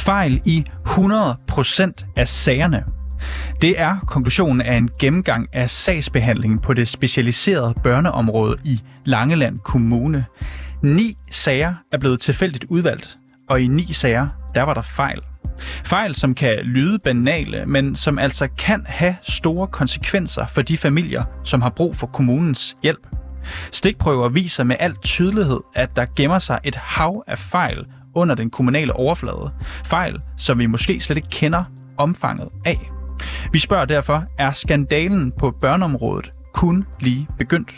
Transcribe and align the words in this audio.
Fejl 0.00 0.40
i 0.46 0.64
100% 0.86 2.12
af 2.16 2.28
sagerne. 2.28 2.84
Det 3.60 3.80
er 3.80 3.96
konklusionen 4.06 4.60
af 4.60 4.76
en 4.76 4.88
gennemgang 5.00 5.46
af 5.52 5.70
sagsbehandlingen 5.70 6.58
på 6.58 6.74
det 6.74 6.88
specialiserede 6.88 7.74
børneområde 7.82 8.56
i 8.64 8.80
Langeland 9.04 9.58
Kommune. 9.58 10.24
Ni 10.82 11.16
sager 11.30 11.74
er 11.92 11.98
blevet 11.98 12.20
tilfældigt 12.20 12.64
udvalgt, 12.68 13.16
og 13.48 13.60
i 13.60 13.66
ni 13.66 13.92
sager, 13.92 14.28
der 14.54 14.62
var 14.62 14.74
der 14.74 14.82
fejl. 14.82 15.20
Fejl, 15.84 16.14
som 16.14 16.34
kan 16.34 16.58
lyde 16.64 16.98
banale, 17.04 17.66
men 17.66 17.96
som 17.96 18.18
altså 18.18 18.48
kan 18.58 18.84
have 18.86 19.16
store 19.22 19.66
konsekvenser 19.66 20.46
for 20.46 20.62
de 20.62 20.76
familier, 20.76 21.24
som 21.44 21.62
har 21.62 21.70
brug 21.70 21.96
for 21.96 22.06
kommunens 22.06 22.74
hjælp. 22.82 23.19
Stikprøver 23.72 24.28
viser 24.28 24.64
med 24.64 24.76
al 24.78 24.96
tydelighed, 24.96 25.60
at 25.74 25.96
der 25.96 26.06
gemmer 26.16 26.38
sig 26.38 26.58
et 26.64 26.74
hav 26.74 27.24
af 27.26 27.38
fejl 27.38 27.86
under 28.14 28.34
den 28.34 28.50
kommunale 28.50 28.92
overflade. 28.92 29.50
Fejl, 29.84 30.20
som 30.36 30.58
vi 30.58 30.66
måske 30.66 31.00
slet 31.00 31.16
ikke 31.16 31.28
kender 31.28 31.64
omfanget 31.98 32.48
af. 32.64 32.90
Vi 33.52 33.58
spørger 33.58 33.84
derfor, 33.84 34.24
er 34.38 34.52
skandalen 34.52 35.32
på 35.38 35.50
børneområdet 35.60 36.30
kun 36.54 36.86
lige 37.00 37.28
begyndt? 37.38 37.74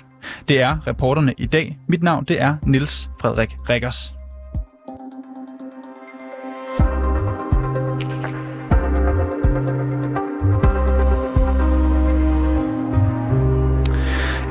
Det 0.49 0.61
er 0.61 0.87
reporterne 0.87 1.35
i 1.39 1.47
dag. 1.47 1.79
Mit 1.89 2.03
navn 2.03 2.25
det 2.25 2.41
er 2.41 2.57
Niels 2.67 3.11
Frederik 3.21 3.51
Rikkers. 3.69 4.22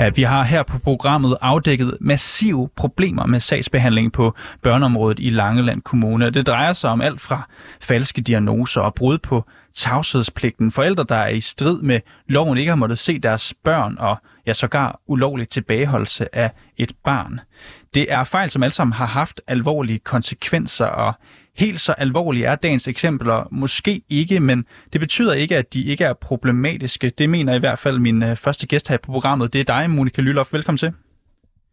Ja, 0.01 0.09
vi 0.09 0.23
har 0.23 0.43
her 0.43 0.63
på 0.63 0.77
programmet 0.77 1.37
afdækket 1.41 1.97
massive 1.99 2.69
problemer 2.75 3.25
med 3.25 3.39
sagsbehandling 3.39 4.11
på 4.11 4.35
børneområdet 4.61 5.19
i 5.19 5.29
Langeland 5.29 5.81
Kommune. 5.81 6.29
Det 6.29 6.47
drejer 6.47 6.73
sig 6.73 6.89
om 6.89 7.01
alt 7.01 7.21
fra 7.21 7.47
falske 7.81 8.21
diagnoser 8.21 8.81
og 8.81 8.93
brud 8.93 9.17
på 9.17 9.45
tavshedspligten. 9.73 10.71
Forældre, 10.71 11.05
der 11.09 11.15
er 11.15 11.29
i 11.29 11.41
strid 11.41 11.81
med 11.81 11.99
loven, 12.27 12.57
ikke 12.57 12.69
har 12.69 12.75
måttet 12.75 12.99
se 12.99 13.19
deres 13.19 13.53
børn 13.63 13.95
og 13.99 14.17
ja, 14.47 14.53
sågar 14.53 14.99
ulovlig 15.07 15.47
tilbageholdelse 15.47 16.35
af 16.35 16.51
et 16.77 16.91
barn. 17.03 17.39
Det 17.93 18.11
er 18.11 18.23
fejl, 18.23 18.49
som 18.49 18.63
alle 18.63 18.73
sammen 18.73 18.93
har 18.93 19.05
haft 19.05 19.41
alvorlige 19.47 19.99
konsekvenser, 19.99 20.85
og 20.85 21.13
Helt 21.57 21.79
så 21.79 21.93
alvorlige 21.93 22.45
er 22.45 22.55
dagens 22.55 22.87
eksempler 22.87 23.47
måske 23.51 24.01
ikke, 24.09 24.39
men 24.39 24.65
det 24.93 25.01
betyder 25.01 25.33
ikke, 25.33 25.57
at 25.57 25.73
de 25.73 25.83
ikke 25.83 26.03
er 26.03 26.13
problematiske. 26.13 27.09
Det 27.09 27.29
mener 27.29 27.55
i 27.55 27.59
hvert 27.59 27.79
fald 27.79 27.99
min 27.99 28.23
øh, 28.23 28.35
første 28.35 28.67
gæst 28.67 28.89
her 28.89 28.97
på 28.97 29.11
programmet. 29.11 29.53
Det 29.53 29.61
er 29.61 29.65
dig, 29.65 29.89
Monika 29.89 30.21
Lylof. 30.21 30.53
Velkommen 30.53 30.77
til. 30.77 30.93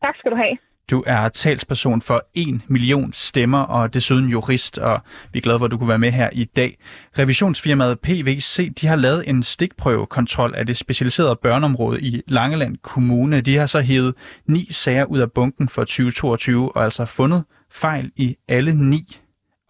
Tak 0.02 0.14
skal 0.16 0.30
du 0.30 0.36
have. 0.36 0.58
Du 0.90 1.04
er 1.06 1.28
talsperson 1.28 2.02
for 2.02 2.26
en 2.34 2.62
million 2.68 3.12
stemmer 3.12 3.58
og 3.58 3.94
desuden 3.94 4.28
jurist, 4.28 4.78
og 4.78 5.00
vi 5.32 5.38
er 5.38 5.40
glade 5.40 5.58
for, 5.58 5.64
at 5.64 5.70
du 5.70 5.78
kunne 5.78 5.88
være 5.88 5.98
med 5.98 6.10
her 6.10 6.30
i 6.32 6.44
dag. 6.44 6.78
Revisionsfirmaet 7.18 8.00
PVC 8.00 8.74
de 8.74 8.86
har 8.86 8.96
lavet 8.96 9.28
en 9.28 9.42
stikprøvekontrol 9.42 10.54
af 10.54 10.66
det 10.66 10.76
specialiserede 10.76 11.36
børneområde 11.42 12.00
i 12.00 12.22
Langeland 12.28 12.76
Kommune. 12.82 13.40
De 13.40 13.56
har 13.56 13.66
så 13.66 13.80
hævet 13.80 14.14
ni 14.46 14.68
sager 14.70 15.04
ud 15.04 15.18
af 15.18 15.32
bunken 15.32 15.68
for 15.68 15.82
2022 15.82 16.76
og 16.76 16.84
altså 16.84 17.04
fundet 17.04 17.44
fejl 17.70 18.10
i 18.16 18.36
alle 18.48 18.74
ni 18.74 19.20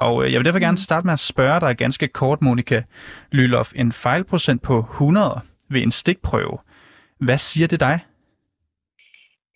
og 0.01 0.25
øh, 0.25 0.33
jeg 0.33 0.39
vil 0.39 0.45
derfor 0.45 0.61
gerne 0.61 0.79
starte 0.79 1.07
med 1.07 1.13
at 1.13 1.19
spørge 1.19 1.61
dig 1.61 1.77
ganske 1.77 2.09
kort, 2.09 2.43
Monika 2.43 2.83
Lylof. 3.33 3.73
En 3.77 3.93
fejlprocent 3.93 4.63
på 4.63 4.79
100 4.79 5.41
ved 5.70 5.83
en 5.83 5.91
stikprøve. 5.91 6.59
Hvad 7.20 7.39
siger 7.39 7.67
det 7.67 7.81
dig? 7.81 7.98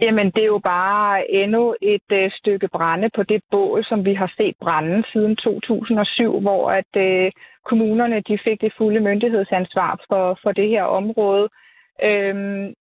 Jamen, 0.00 0.26
det 0.34 0.42
er 0.42 0.52
jo 0.56 0.60
bare 0.64 1.31
endnu 1.31 1.75
et 1.82 2.08
øh, 2.12 2.31
stykke 2.38 2.69
brænde 2.69 3.10
på 3.16 3.22
det 3.22 3.42
bål, 3.50 3.84
som 3.84 4.04
vi 4.04 4.14
har 4.14 4.32
set 4.36 4.56
brænde 4.60 5.04
siden 5.12 5.36
2007, 5.36 6.41
hvor 6.41 6.70
at 6.70 6.92
øh, 6.97 7.32
kommunerne 7.64 8.20
de 8.28 8.38
fik 8.44 8.60
det 8.60 8.72
fulde 8.78 9.00
myndighedsansvar 9.00 10.04
for, 10.08 10.38
for 10.42 10.52
det 10.52 10.69
her 10.69 10.82
område. 10.82 11.48
Øhm, 12.08 12.75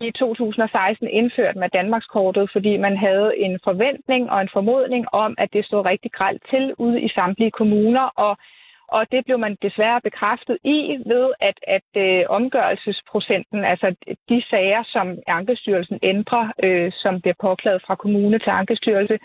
i 0.00 0.10
2016 0.10 1.08
indført 1.08 1.56
med 1.56 1.68
Danmarkskortet, 1.68 2.50
fordi 2.52 2.76
man 2.76 2.96
havde 2.96 3.32
en 3.36 3.58
forventning 3.64 4.30
og 4.30 4.40
en 4.40 4.48
formodning 4.52 5.06
om, 5.12 5.34
at 5.38 5.52
det 5.52 5.64
stod 5.64 5.86
rigtig 5.86 6.12
gralt 6.12 6.42
til 6.50 6.74
ude 6.78 7.00
i 7.00 7.08
samtlige 7.08 7.50
kommuner, 7.50 8.06
og, 8.16 8.36
og 8.88 9.12
det 9.12 9.24
blev 9.24 9.38
man 9.38 9.56
desværre 9.62 10.00
bekræftet 10.00 10.58
i 10.64 10.78
ved, 11.06 11.32
at, 11.40 11.58
at 11.76 11.90
øh, 11.96 12.24
omgørelsesprocenten, 12.28 13.64
altså 13.64 13.94
de 14.28 14.42
sager, 14.50 14.82
som 14.82 15.18
Ankestyrelsen 15.26 15.98
ændrer, 16.02 16.52
øh, 16.64 16.92
som 16.94 17.20
bliver 17.20 17.38
påklaget 17.40 17.82
fra 17.86 17.94
kommune 17.94 18.38
til 18.38 18.50
Ankestyrelse, 18.50 19.18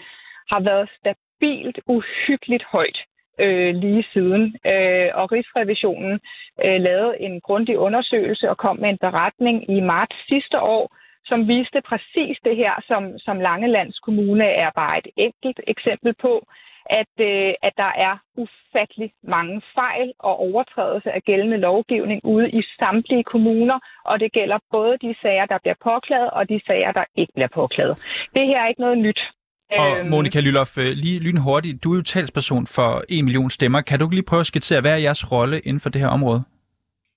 har 0.52 0.60
været 0.60 0.90
stabilt 1.00 1.80
uhyggeligt 1.88 2.64
højt 2.72 3.00
øh, 3.40 3.76
lige 3.76 4.06
siden. 4.14 4.56
Øh, 4.66 5.10
og 5.14 5.32
Rigsrevisionen 5.32 6.20
øh, 6.66 6.78
lavede 6.80 7.22
en 7.22 7.42
grundig 7.42 7.78
undersøgelse 7.78 8.50
og 8.50 8.58
kom 8.58 8.78
med 8.80 8.90
en 8.90 8.98
beretning 8.98 9.70
i 9.78 9.80
marts 9.80 10.16
sidste 10.30 10.60
år, 10.60 10.96
som 11.26 11.48
viste 11.48 11.82
præcis 11.82 12.38
det 12.46 12.56
her, 12.56 12.74
som, 12.88 13.20
som 13.20 13.40
Langelands 13.40 14.00
Kommune 14.00 14.46
er 14.46 14.72
bare 14.76 14.98
et 14.98 15.08
enkelt 15.18 15.60
eksempel 15.68 16.14
på, 16.22 16.48
at, 16.86 17.14
øh, 17.20 17.54
at 17.64 17.74
der 17.78 17.92
er 18.08 18.18
ufattelig 18.38 19.12
mange 19.24 19.62
fejl 19.76 20.14
og 20.20 20.40
overtrædelse 20.40 21.12
af 21.12 21.22
gældende 21.24 21.58
lovgivning 21.58 22.22
ude 22.26 22.50
i 22.50 22.62
samtlige 22.80 23.24
kommuner, 23.24 23.80
og 24.06 24.20
det 24.20 24.32
gælder 24.32 24.60
både 24.72 24.98
de 24.98 25.16
sager, 25.22 25.46
der 25.46 25.58
bliver 25.58 25.76
påklaget, 25.84 26.30
og 26.32 26.50
de 26.50 26.62
sager, 26.68 26.92
der 26.92 27.06
ikke 27.16 27.34
bliver 27.34 27.48
påklaget. 27.48 27.96
Det 28.36 28.48
her 28.48 28.62
er 28.62 28.68
ikke 28.68 28.82
noget 28.82 28.98
nyt. 28.98 29.22
Og 29.72 30.00
øhm, 30.00 30.10
Monika 30.10 30.40
Lylof, 30.40 30.78
øh, 30.78 30.92
lige 31.04 31.20
lynhurtigt, 31.20 31.84
du 31.84 31.92
er 31.92 31.96
jo 31.96 32.02
talsperson 32.02 32.68
for 32.68 33.04
en 33.10 33.26
million 33.26 33.50
stemmer. 33.50 33.82
Kan 33.82 34.00
du 34.00 34.10
lige 34.10 34.30
prøve 34.30 34.40
at 34.40 34.46
skitsere, 34.46 34.82
hvad 34.82 34.94
er 34.94 34.98
jeres 34.98 35.32
rolle 35.32 35.60
inden 35.60 35.80
for 35.80 35.90
det 35.90 36.02
her 36.02 36.08
område? 36.08 36.44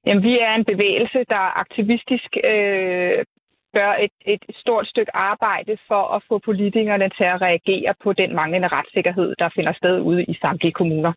Jamen, 0.06 0.22
vi 0.22 0.38
er 0.38 0.54
en 0.54 0.64
bevægelse, 0.64 1.18
der 1.28 1.58
aktivistisk 1.64 2.30
øh, 2.44 3.24
gør 3.74 3.92
et, 4.04 4.14
et 4.34 4.42
stort 4.62 4.86
stykke 4.86 5.16
arbejde 5.16 5.76
for 5.88 6.02
at 6.14 6.22
få 6.28 6.38
politikerne 6.38 7.08
til 7.18 7.24
at 7.24 7.40
reagere 7.40 7.94
på 8.04 8.12
den 8.12 8.34
manglende 8.34 8.68
retssikkerhed, 8.68 9.34
der 9.38 9.48
finder 9.56 9.72
sted 9.72 10.00
ude 10.00 10.24
i 10.24 10.34
samtlige 10.42 10.72
kommuner. 10.72 11.12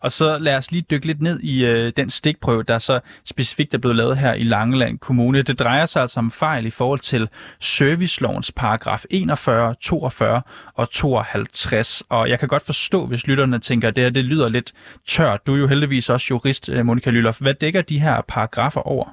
Og 0.00 0.10
så 0.10 0.38
lad 0.40 0.56
os 0.56 0.72
lige 0.72 0.84
dykke 0.90 1.06
lidt 1.06 1.22
ned 1.22 1.40
i 1.40 1.66
øh, 1.66 1.92
den 1.96 2.10
stikprøve, 2.10 2.62
der 2.62 2.78
så 2.78 3.00
specifikt 3.24 3.74
er 3.74 3.78
blevet 3.78 3.96
lavet 3.96 4.16
her 4.18 4.34
i 4.34 4.42
Langeland 4.42 4.98
Kommune. 4.98 5.42
Det 5.42 5.58
drejer 5.58 5.86
sig 5.86 6.02
altså 6.02 6.20
om 6.20 6.30
fejl 6.30 6.66
i 6.66 6.70
forhold 6.70 6.98
til 6.98 7.28
servicelovens 7.60 8.52
paragraf 8.52 9.04
41, 9.10 9.74
42 9.80 10.42
og 10.76 10.90
52. 10.90 12.02
Og 12.10 12.28
jeg 12.30 12.38
kan 12.38 12.48
godt 12.48 12.66
forstå, 12.66 13.06
hvis 13.06 13.26
lytterne 13.26 13.58
tænker, 13.58 13.88
at 13.88 13.96
det 13.96 14.04
her 14.04 14.10
det 14.10 14.24
lyder 14.24 14.48
lidt 14.48 14.72
tørt. 15.06 15.46
Du 15.46 15.54
er 15.54 15.58
jo 15.58 15.66
heldigvis 15.66 16.10
også 16.10 16.26
jurist, 16.30 16.70
øh, 16.72 16.86
Monika 16.86 17.10
Lylof. 17.10 17.40
Hvad 17.40 17.54
dækker 17.54 17.82
de 17.82 18.00
her 18.00 18.22
paragrafer 18.28 18.80
over? 18.80 19.06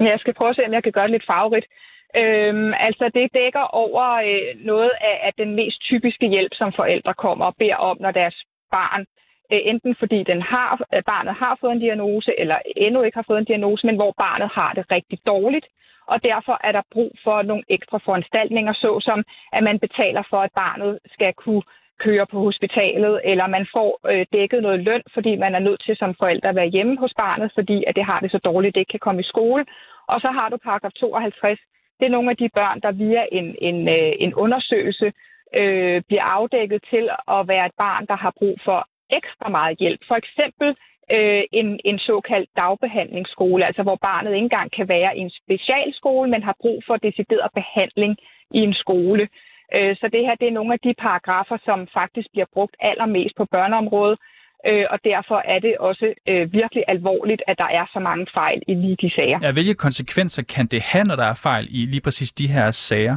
Jeg 0.00 0.18
skal 0.18 0.34
prøve 0.34 0.50
at 0.50 0.56
se, 0.56 0.66
om 0.66 0.72
jeg 0.72 0.82
kan 0.82 0.92
gøre 0.92 1.04
det 1.04 1.10
lidt 1.10 1.26
farverigt. 1.26 1.66
Øhm, 2.16 2.72
altså 2.88 3.04
det 3.14 3.34
dækker 3.34 3.64
over 3.82 4.04
øh, 4.28 4.66
noget 4.66 4.90
af, 5.10 5.16
af 5.26 5.32
den 5.38 5.54
mest 5.54 5.80
typiske 5.80 6.26
hjælp, 6.28 6.52
som 6.54 6.72
forældre 6.76 7.14
kommer 7.14 7.44
og 7.44 7.54
beder 7.58 7.76
om, 7.76 7.96
når 8.00 8.10
deres 8.10 8.36
barn 8.70 9.00
Øh, 9.00 9.21
Øh, 9.52 9.60
enten 9.64 9.94
fordi 9.98 10.22
den 10.22 10.42
har, 10.42 10.68
barnet 11.06 11.34
har 11.34 11.58
fået 11.60 11.72
en 11.72 11.84
diagnose, 11.86 12.40
eller 12.40 12.58
endnu 12.76 13.02
ikke 13.02 13.18
har 13.18 13.28
fået 13.28 13.38
en 13.38 13.50
diagnose, 13.52 13.86
men 13.86 13.96
hvor 13.96 14.12
barnet 14.18 14.48
har 14.54 14.72
det 14.72 14.84
rigtig 14.90 15.18
dårligt. 15.26 15.66
Og 16.06 16.22
derfor 16.22 16.60
er 16.64 16.72
der 16.72 16.82
brug 16.92 17.12
for 17.24 17.42
nogle 17.42 17.62
ekstra 17.68 17.98
foranstaltninger, 18.04 18.72
såsom 18.72 19.24
at 19.52 19.62
man 19.62 19.78
betaler 19.78 20.22
for, 20.30 20.36
at 20.36 20.52
barnet 20.54 20.98
skal 21.14 21.32
kunne 21.32 21.62
køre 21.98 22.26
på 22.26 22.38
hospitalet, 22.38 23.20
eller 23.24 23.46
man 23.46 23.66
får 23.74 23.90
øh, 24.10 24.26
dækket 24.32 24.62
noget 24.62 24.80
løn, 24.80 25.02
fordi 25.14 25.36
man 25.36 25.54
er 25.54 25.58
nødt 25.58 25.82
til 25.86 25.96
som 25.96 26.14
forældre 26.18 26.48
at 26.48 26.56
være 26.56 26.74
hjemme 26.74 26.98
hos 26.98 27.14
barnet, 27.16 27.52
fordi 27.54 27.84
at 27.86 27.96
det 27.96 28.04
har 28.04 28.20
det 28.20 28.30
så 28.30 28.38
dårligt, 28.38 28.74
det 28.74 28.80
ikke 28.80 28.90
kan 28.96 29.06
komme 29.06 29.20
i 29.20 29.30
skole. 29.32 29.64
Og 30.08 30.20
så 30.20 30.28
har 30.28 30.48
du 30.48 30.56
paragraf 30.56 30.92
52. 30.92 31.58
Det 31.98 32.06
er 32.06 32.16
nogle 32.16 32.30
af 32.30 32.36
de 32.36 32.48
børn, 32.54 32.80
der 32.80 32.92
via 32.92 33.22
en, 33.32 33.56
en, 33.68 33.88
øh, 33.88 34.12
en 34.18 34.34
undersøgelse 34.34 35.12
øh, 35.54 36.02
bliver 36.08 36.24
afdækket 36.24 36.80
til 36.90 37.10
at 37.28 37.48
være 37.48 37.66
et 37.66 37.76
barn, 37.78 38.06
der 38.06 38.16
har 38.16 38.32
brug 38.38 38.56
for 38.64 38.88
ekstra 39.18 39.48
meget 39.48 39.78
hjælp. 39.78 40.00
For 40.08 40.16
eksempel 40.22 40.68
øh, 41.16 41.42
en, 41.60 41.80
en 41.84 41.98
såkaldt 41.98 42.50
dagbehandlingsskole, 42.56 43.66
altså 43.66 43.82
hvor 43.82 43.98
barnet 44.08 44.34
ikke 44.34 44.48
engang 44.50 44.70
kan 44.78 44.88
være 44.88 45.16
i 45.16 45.20
en 45.20 45.32
specialskole, 45.42 46.30
men 46.30 46.42
har 46.42 46.56
brug 46.60 46.82
for 46.86 46.96
decideret 46.96 47.50
behandling 47.54 48.16
i 48.58 48.60
en 48.68 48.74
skole. 48.74 49.28
Øh, 49.74 49.96
så 50.00 50.06
det 50.12 50.20
her 50.26 50.34
det 50.34 50.48
er 50.48 50.58
nogle 50.58 50.72
af 50.72 50.80
de 50.86 50.94
paragrafer, 51.04 51.58
som 51.64 51.78
faktisk 51.98 52.28
bliver 52.32 52.46
brugt 52.54 52.76
allermest 52.80 53.34
på 53.36 53.44
børneområdet, 53.44 54.18
øh, 54.66 54.84
og 54.90 54.98
derfor 55.04 55.38
er 55.54 55.58
det 55.58 55.74
også 55.78 56.14
øh, 56.28 56.52
virkelig 56.52 56.84
alvorligt, 56.88 57.42
at 57.46 57.58
der 57.58 57.70
er 57.78 57.86
så 57.92 58.00
mange 58.00 58.26
fejl 58.34 58.62
i 58.68 58.74
lige 58.74 58.96
de 59.02 59.10
sager. 59.14 59.38
Ja, 59.42 59.52
hvilke 59.52 59.74
konsekvenser 59.74 60.42
kan 60.42 60.66
det 60.66 60.82
have, 60.82 61.04
når 61.04 61.16
der 61.16 61.24
er 61.24 61.38
fejl 61.42 61.66
i 61.70 61.80
lige 61.86 62.00
præcis 62.00 62.32
de 62.32 62.46
her 62.46 62.70
sager? 62.70 63.16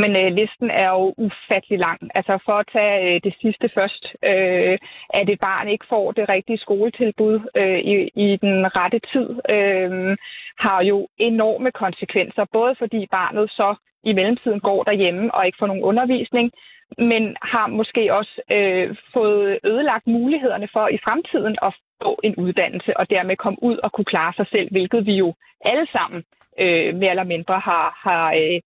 Men 0.00 0.16
øh, 0.16 0.32
listen 0.40 0.70
er 0.70 0.90
jo 0.90 1.14
ufattelig 1.26 1.78
lang. 1.78 2.00
Altså 2.14 2.38
for 2.44 2.52
at 2.52 2.68
tage 2.72 2.96
øh, 3.06 3.20
det 3.24 3.34
sidste 3.42 3.70
først, 3.74 4.04
øh, 4.30 4.78
at 5.18 5.28
et 5.28 5.40
barn 5.40 5.68
ikke 5.68 5.86
får 5.88 6.12
det 6.12 6.28
rigtige 6.28 6.58
skoletilbud 6.58 7.36
øh, 7.56 7.78
i, 7.92 7.94
i 8.26 8.36
den 8.36 8.76
rette 8.76 9.00
tid, 9.12 9.28
øh, 9.54 10.16
har 10.58 10.82
jo 10.82 11.08
enorme 11.18 11.70
konsekvenser. 11.70 12.44
Både 12.52 12.74
fordi 12.78 13.06
barnet 13.10 13.50
så 13.50 13.74
i 14.04 14.12
mellemtiden 14.12 14.60
går 14.60 14.84
derhjemme 14.84 15.34
og 15.34 15.46
ikke 15.46 15.58
får 15.60 15.66
nogen 15.66 15.82
undervisning, 15.82 16.52
men 16.98 17.36
har 17.42 17.66
måske 17.66 18.14
også 18.14 18.40
øh, 18.50 18.96
fået 19.12 19.58
ødelagt 19.64 20.06
mulighederne 20.06 20.68
for 20.72 20.88
i 20.88 20.98
fremtiden 21.04 21.56
at 21.62 21.74
få 22.02 22.20
en 22.24 22.34
uddannelse 22.36 22.96
og 22.96 23.10
dermed 23.10 23.36
komme 23.36 23.62
ud 23.62 23.76
og 23.76 23.92
kunne 23.92 24.12
klare 24.14 24.32
sig 24.36 24.46
selv, 24.46 24.70
hvilket 24.70 25.06
vi 25.06 25.14
jo 25.14 25.34
alle 25.64 25.86
sammen 25.92 26.24
øh, 26.58 26.94
mere 26.94 27.10
eller 27.10 27.24
mindre 27.34 27.58
har, 27.58 27.86
har, 28.04 28.32
øh, 28.32 28.60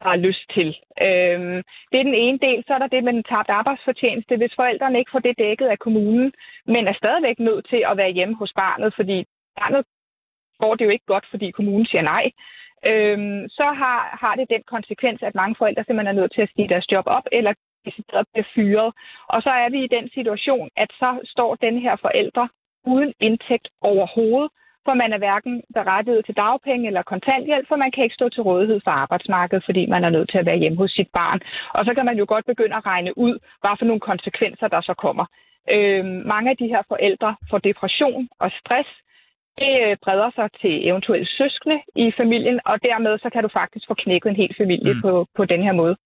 har 0.00 0.16
lyst 0.16 0.44
til. 0.54 0.68
Øhm, 1.06 1.62
det 1.90 1.98
er 1.98 2.08
den 2.10 2.20
ene 2.26 2.38
del. 2.38 2.64
Så 2.66 2.74
er 2.74 2.78
der 2.78 2.86
det 2.86 3.04
med 3.04 3.12
den 3.12 3.24
tabte 3.24 3.52
arbejdsfortjeneste. 3.52 4.36
Hvis 4.36 4.54
forældrene 4.56 4.98
ikke 4.98 5.10
får 5.10 5.18
det 5.18 5.38
dækket 5.38 5.66
af 5.66 5.78
kommunen, 5.78 6.32
men 6.66 6.88
er 6.88 6.92
stadigvæk 6.92 7.38
nødt 7.38 7.68
til 7.68 7.82
at 7.90 7.96
være 7.96 8.10
hjemme 8.10 8.34
hos 8.34 8.52
barnet, 8.52 8.94
fordi 8.94 9.24
barnet 9.60 9.84
går 10.58 10.74
det 10.74 10.84
jo 10.84 10.90
ikke 10.90 11.06
godt, 11.06 11.26
fordi 11.30 11.50
kommunen 11.50 11.86
siger 11.86 12.02
nej, 12.02 12.30
øhm, 12.86 13.48
så 13.48 13.64
har, 13.80 14.18
har 14.20 14.34
det 14.34 14.50
den 14.50 14.62
konsekvens, 14.66 15.22
at 15.22 15.34
mange 15.34 15.54
forældre 15.58 15.84
simpelthen 15.84 16.16
er 16.16 16.20
nødt 16.20 16.32
til 16.34 16.42
at 16.42 16.50
stige 16.50 16.68
deres 16.68 16.92
job 16.92 17.04
op, 17.06 17.26
eller 17.32 17.52
decideret 17.84 18.26
bliver 18.32 18.48
fyret. 18.54 18.94
Og 19.28 19.42
så 19.42 19.50
er 19.50 19.68
vi 19.70 19.84
i 19.84 19.94
den 19.96 20.10
situation, 20.16 20.68
at 20.76 20.90
så 20.92 21.20
står 21.24 21.54
den 21.54 21.78
her 21.78 21.96
forældre 21.96 22.48
uden 22.84 23.12
indtægt 23.20 23.68
overhovedet, 23.80 24.50
for 24.84 24.94
man 24.94 25.12
er 25.12 25.18
hverken 25.18 25.62
berettiget 25.74 26.24
til 26.24 26.36
dagpenge 26.36 26.86
eller 26.86 27.02
kontanthjælp, 27.02 27.68
for 27.68 27.76
man 27.76 27.90
kan 27.90 28.04
ikke 28.04 28.14
stå 28.14 28.28
til 28.28 28.42
rådighed 28.42 28.80
for 28.84 28.90
arbejdsmarkedet, 28.90 29.64
fordi 29.64 29.86
man 29.86 30.04
er 30.04 30.10
nødt 30.10 30.30
til 30.30 30.38
at 30.38 30.46
være 30.46 30.58
hjemme 30.62 30.78
hos 30.78 30.90
sit 30.90 31.10
barn. 31.12 31.40
Og 31.74 31.84
så 31.84 31.94
kan 31.94 32.04
man 32.04 32.18
jo 32.18 32.24
godt 32.28 32.46
begynde 32.46 32.76
at 32.76 32.86
regne 32.86 33.18
ud, 33.18 33.38
hvad 33.60 33.74
for 33.78 33.84
nogle 33.84 34.00
konsekvenser, 34.00 34.68
der 34.68 34.80
så 34.80 34.94
kommer. 34.94 35.24
Øhm, 35.70 36.22
mange 36.26 36.50
af 36.50 36.56
de 36.56 36.68
her 36.68 36.82
forældre 36.88 37.36
får 37.50 37.58
depression 37.58 38.28
og 38.40 38.50
stress, 38.60 38.88
det 39.58 39.72
øh, 39.86 39.96
breder 40.04 40.30
sig 40.34 40.48
til 40.60 40.88
eventuelle 40.88 41.26
søskende 41.26 41.78
i 41.96 42.12
familien, 42.16 42.60
og 42.64 42.82
dermed 42.82 43.18
så 43.18 43.28
kan 43.30 43.42
du 43.42 43.48
faktisk 43.60 43.84
få 43.88 43.94
knækket 43.94 44.30
en 44.30 44.36
hel 44.42 44.54
familie 44.60 44.92
mm. 44.92 45.02
på, 45.02 45.26
på 45.36 45.44
den 45.44 45.62
her 45.62 45.72
måde. 45.72 45.96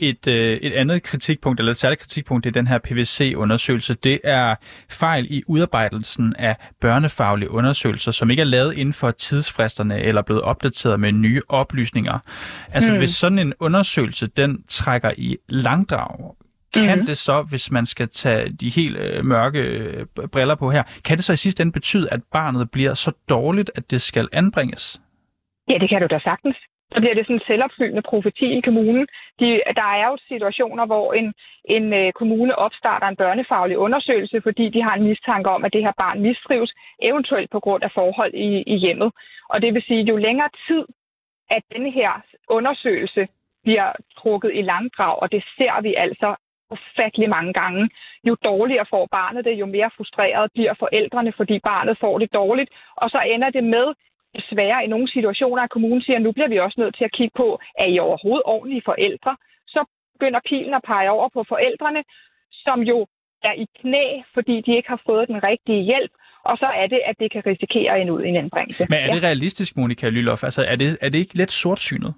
Et, 0.00 0.28
øh, 0.28 0.56
et 0.56 0.72
andet 0.72 1.02
kritikpunkt, 1.02 1.60
eller 1.60 1.70
et 1.70 1.76
særligt 1.76 2.00
kritikpunkt 2.00 2.46
i 2.46 2.50
den 2.50 2.66
her 2.66 2.78
PVC-undersøgelse, 2.78 3.94
det 3.94 4.20
er 4.24 4.54
fejl 4.90 5.26
i 5.30 5.42
udarbejdelsen 5.46 6.36
af 6.38 6.56
børnefaglige 6.80 7.50
undersøgelser, 7.50 8.12
som 8.12 8.30
ikke 8.30 8.40
er 8.40 8.44
lavet 8.44 8.72
inden 8.76 8.92
for 8.92 9.10
tidsfristerne 9.10 10.00
eller 10.00 10.22
blevet 10.22 10.42
opdateret 10.42 11.00
med 11.00 11.12
nye 11.12 11.40
oplysninger. 11.48 12.18
Altså 12.72 12.92
mm. 12.92 12.98
hvis 12.98 13.10
sådan 13.10 13.38
en 13.38 13.54
undersøgelse, 13.60 14.26
den 14.26 14.64
trækker 14.68 15.10
i 15.16 15.36
langdrag, 15.48 16.34
kan 16.74 16.98
mm. 16.98 17.06
det 17.06 17.16
så, 17.16 17.42
hvis 17.42 17.70
man 17.70 17.86
skal 17.86 18.08
tage 18.08 18.50
de 18.50 18.68
helt 18.68 18.96
øh, 18.96 19.24
mørke 19.24 19.60
øh, 19.60 20.06
briller 20.32 20.54
på 20.54 20.70
her, 20.70 20.82
kan 21.04 21.16
det 21.16 21.24
så 21.24 21.32
i 21.32 21.36
sidste 21.36 21.62
ende 21.62 21.72
betyde, 21.72 22.12
at 22.12 22.20
barnet 22.32 22.70
bliver 22.70 22.94
så 22.94 23.12
dårligt, 23.28 23.70
at 23.74 23.90
det 23.90 24.00
skal 24.00 24.28
anbringes? 24.32 25.00
Ja, 25.68 25.78
det 25.78 25.88
kan 25.88 26.00
du 26.00 26.06
da 26.06 26.18
sagtens. 26.18 26.56
Så 26.92 27.00
bliver 27.00 27.14
det 27.14 27.24
sådan 27.26 27.36
en 27.36 27.46
selvopfyldende 27.46 28.02
profeti 28.02 28.46
i 28.58 28.60
kommunen. 28.60 29.06
De, 29.40 29.60
der 29.80 29.88
er 30.00 30.06
jo 30.10 30.16
situationer, 30.28 30.86
hvor 30.86 31.12
en, 31.12 31.34
en 31.64 31.92
øh, 31.92 32.12
kommune 32.12 32.58
opstarter 32.58 33.06
en 33.06 33.16
børnefaglig 33.16 33.78
undersøgelse, 33.78 34.40
fordi 34.40 34.68
de 34.68 34.82
har 34.82 34.94
en 34.94 35.02
mistanke 35.02 35.50
om, 35.50 35.64
at 35.64 35.72
det 35.72 35.82
her 35.82 35.92
barn 35.96 36.22
mistrives, 36.22 36.72
eventuelt 37.02 37.50
på 37.50 37.60
grund 37.60 37.82
af 37.84 37.90
forhold 37.94 38.34
i, 38.34 38.62
i 38.66 38.76
hjemmet. 38.76 39.12
Og 39.48 39.62
det 39.62 39.74
vil 39.74 39.82
sige, 39.82 40.00
at 40.00 40.08
jo 40.08 40.16
længere 40.16 40.48
tid, 40.66 40.84
at 41.50 41.62
denne 41.72 41.90
her 41.90 42.12
undersøgelse 42.48 43.28
bliver 43.62 43.92
trukket 44.18 44.50
i 44.54 44.62
langdrag, 44.62 45.22
og 45.22 45.32
det 45.32 45.44
ser 45.56 45.82
vi 45.82 45.94
altså 45.94 46.34
ufattelig 46.70 47.28
mange 47.28 47.52
gange. 47.52 47.90
Jo 48.24 48.36
dårligere 48.44 48.86
får 48.90 49.06
barnet 49.10 49.44
det, 49.44 49.60
jo 49.62 49.66
mere 49.66 49.90
frustreret 49.96 50.52
bliver 50.52 50.74
forældrene, 50.78 51.32
fordi 51.32 51.58
barnet 51.58 51.98
får 51.98 52.18
det 52.18 52.34
dårligt. 52.34 52.70
Og 52.96 53.10
så 53.10 53.18
ender 53.34 53.50
det 53.50 53.64
med, 53.64 53.86
desværre 54.36 54.84
i 54.84 54.88
nogle 54.88 55.08
situationer, 55.08 55.62
at 55.62 55.70
kommunen 55.70 56.02
siger, 56.02 56.16
at 56.16 56.22
nu 56.22 56.32
bliver 56.32 56.48
vi 56.48 56.58
også 56.58 56.80
nødt 56.80 56.96
til 56.96 57.04
at 57.04 57.12
kigge 57.18 57.34
på, 57.36 57.60
er 57.78 57.84
I 57.84 57.98
overhovedet 57.98 58.42
ordentlige 58.44 58.82
forældre? 58.84 59.36
Så 59.68 59.80
begynder 60.14 60.40
pilen 60.48 60.74
at 60.74 60.86
pege 60.86 61.10
over 61.10 61.28
på 61.28 61.44
forældrene, 61.48 62.02
som 62.52 62.80
jo 62.80 63.06
er 63.42 63.52
i 63.52 63.66
knæ, 63.80 64.04
fordi 64.34 64.60
de 64.66 64.76
ikke 64.76 64.88
har 64.88 65.02
fået 65.06 65.28
den 65.28 65.42
rigtige 65.42 65.82
hjælp, 65.82 66.12
og 66.44 66.58
så 66.58 66.66
er 66.66 66.86
det, 66.86 67.00
at 67.06 67.16
det 67.20 67.32
kan 67.32 67.42
risikere 67.46 68.00
en 68.00 68.10
ud 68.10 68.22
i 68.22 68.28
en 68.28 68.36
anbringelse. 68.36 68.86
Men 68.90 68.98
er 68.98 69.12
det 69.14 69.22
ja. 69.22 69.26
realistisk, 69.26 69.76
Monika 69.76 70.08
Lylof? 70.08 70.44
Altså, 70.44 70.62
er 70.64 70.76
det, 70.76 70.98
er 71.00 71.08
det 71.08 71.18
ikke 71.18 71.34
lidt 71.34 71.52
sortsynet? 71.52 72.14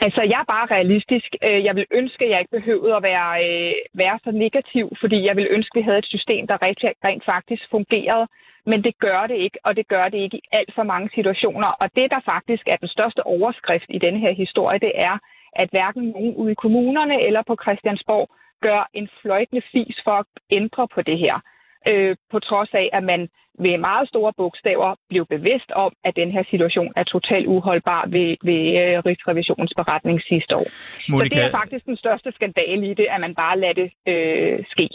Altså, 0.00 0.22
jeg 0.32 0.40
er 0.40 0.52
bare 0.54 0.66
realistisk. 0.76 1.30
Øh, 1.46 1.64
jeg 1.64 1.74
vil 1.76 1.86
ønske, 2.00 2.24
at 2.24 2.30
jeg 2.30 2.38
ikke 2.40 2.56
behøvede 2.58 2.94
at 2.96 3.02
være, 3.02 3.30
øh, 3.46 3.74
være 3.94 4.18
så 4.24 4.30
negativ, 4.30 4.86
fordi 5.00 5.18
jeg 5.28 5.36
vil 5.36 5.48
ønske, 5.50 5.72
at 5.74 5.78
vi 5.80 5.84
havde 5.88 5.98
et 5.98 6.12
system, 6.14 6.46
der 6.46 6.62
rent, 6.62 6.80
rent 7.04 7.24
faktisk 7.24 7.62
fungerede. 7.70 8.26
Men 8.66 8.84
det 8.84 8.98
gør 8.98 9.26
det 9.26 9.36
ikke, 9.36 9.58
og 9.64 9.76
det 9.76 9.88
gør 9.88 10.08
det 10.08 10.18
ikke 10.18 10.36
i 10.36 10.48
alt 10.52 10.74
for 10.74 10.82
mange 10.82 11.10
situationer. 11.14 11.68
Og 11.68 11.90
det, 11.96 12.10
der 12.10 12.20
faktisk 12.24 12.64
er 12.66 12.76
den 12.76 12.88
største 12.88 13.26
overskrift 13.26 13.88
i 13.88 13.98
denne 13.98 14.18
her 14.18 14.32
historie, 14.32 14.78
det 14.78 14.92
er, 14.94 15.18
at 15.52 15.68
hverken 15.70 16.04
nogen 16.04 16.34
ude 16.34 16.52
i 16.52 16.60
kommunerne 16.64 17.22
eller 17.26 17.42
på 17.46 17.56
Christiansborg 17.62 18.28
gør 18.62 18.90
en 18.94 19.08
fløjtende 19.22 19.62
fis 19.72 19.96
for 20.04 20.12
at 20.12 20.26
ændre 20.50 20.88
på 20.94 21.02
det 21.02 21.18
her 21.18 21.40
øh, 21.86 22.16
på 22.32 22.38
trods 22.38 22.70
af, 22.74 22.90
at 22.92 23.04
man 23.04 23.28
ved 23.58 23.78
meget 23.78 24.08
store 24.08 24.32
bogstaver 24.36 24.94
blev 25.08 25.26
bevidst 25.26 25.70
om, 25.70 25.92
at 26.04 26.16
den 26.16 26.30
her 26.32 26.44
situation 26.50 26.92
er 26.96 27.04
totalt 27.04 27.46
uholdbar 27.46 28.02
ved, 28.16 28.36
ved 28.48 28.62
øh, 28.82 28.98
Rigsrevisionens 29.06 29.74
beretning 29.76 30.22
sidste 30.22 30.52
år. 30.60 30.68
Monika... 31.10 31.28
Så 31.28 31.40
det 31.40 31.46
er 31.46 31.58
faktisk 31.58 31.84
den 31.86 31.96
største 31.96 32.32
skandale 32.32 32.90
i 32.90 32.94
det, 32.94 33.06
at 33.10 33.20
man 33.20 33.34
bare 33.34 33.58
lader 33.58 33.72
det 33.82 33.90
øh, 34.12 34.64
ske. 34.72 34.88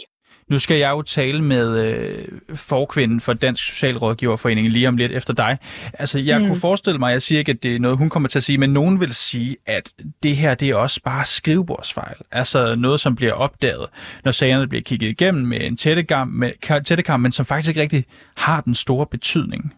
Nu 0.52 0.58
skal 0.58 0.76
jeg 0.76 0.90
jo 0.90 1.02
tale 1.02 1.42
med 1.42 1.66
øh, 1.86 2.24
forkvinden 2.72 3.20
for 3.20 3.32
Dansk 3.32 3.64
Socialrådgiverforening 3.64 4.68
lige 4.68 4.88
om 4.88 4.96
lidt 4.96 5.12
efter 5.12 5.34
dig. 5.34 5.58
Altså, 6.02 6.20
jeg 6.20 6.38
mm. 6.40 6.46
kunne 6.46 6.60
forestille 6.60 6.98
mig, 6.98 7.12
jeg 7.12 7.22
siger 7.22 7.38
ikke, 7.38 7.52
at 7.52 7.62
det 7.62 7.76
er 7.76 7.80
noget, 7.80 7.98
hun 7.98 8.10
kommer 8.10 8.28
til 8.28 8.38
at 8.38 8.42
sige, 8.42 8.58
men 8.58 8.70
nogen 8.72 9.00
vil 9.00 9.14
sige, 9.14 9.56
at 9.66 9.92
det 10.22 10.36
her, 10.36 10.54
det 10.54 10.70
er 10.70 10.76
også 10.76 11.00
bare 11.04 11.24
skrivebordsfejl. 11.24 12.16
Altså 12.32 12.74
noget, 12.76 13.00
som 13.00 13.16
bliver 13.16 13.32
opdaget, 13.32 13.86
når 14.24 14.32
sagerne 14.32 14.68
bliver 14.68 14.82
kigget 14.82 15.08
igennem 15.08 15.44
med 15.44 15.60
en 15.60 15.76
tættekam, 15.76 16.28
med, 16.28 16.82
tættekam 16.84 17.20
men 17.20 17.32
som 17.32 17.46
faktisk 17.46 17.68
ikke 17.70 17.80
rigtig 17.80 18.04
har 18.36 18.60
den 18.60 18.74
store 18.74 19.06
betydning. 19.06 19.74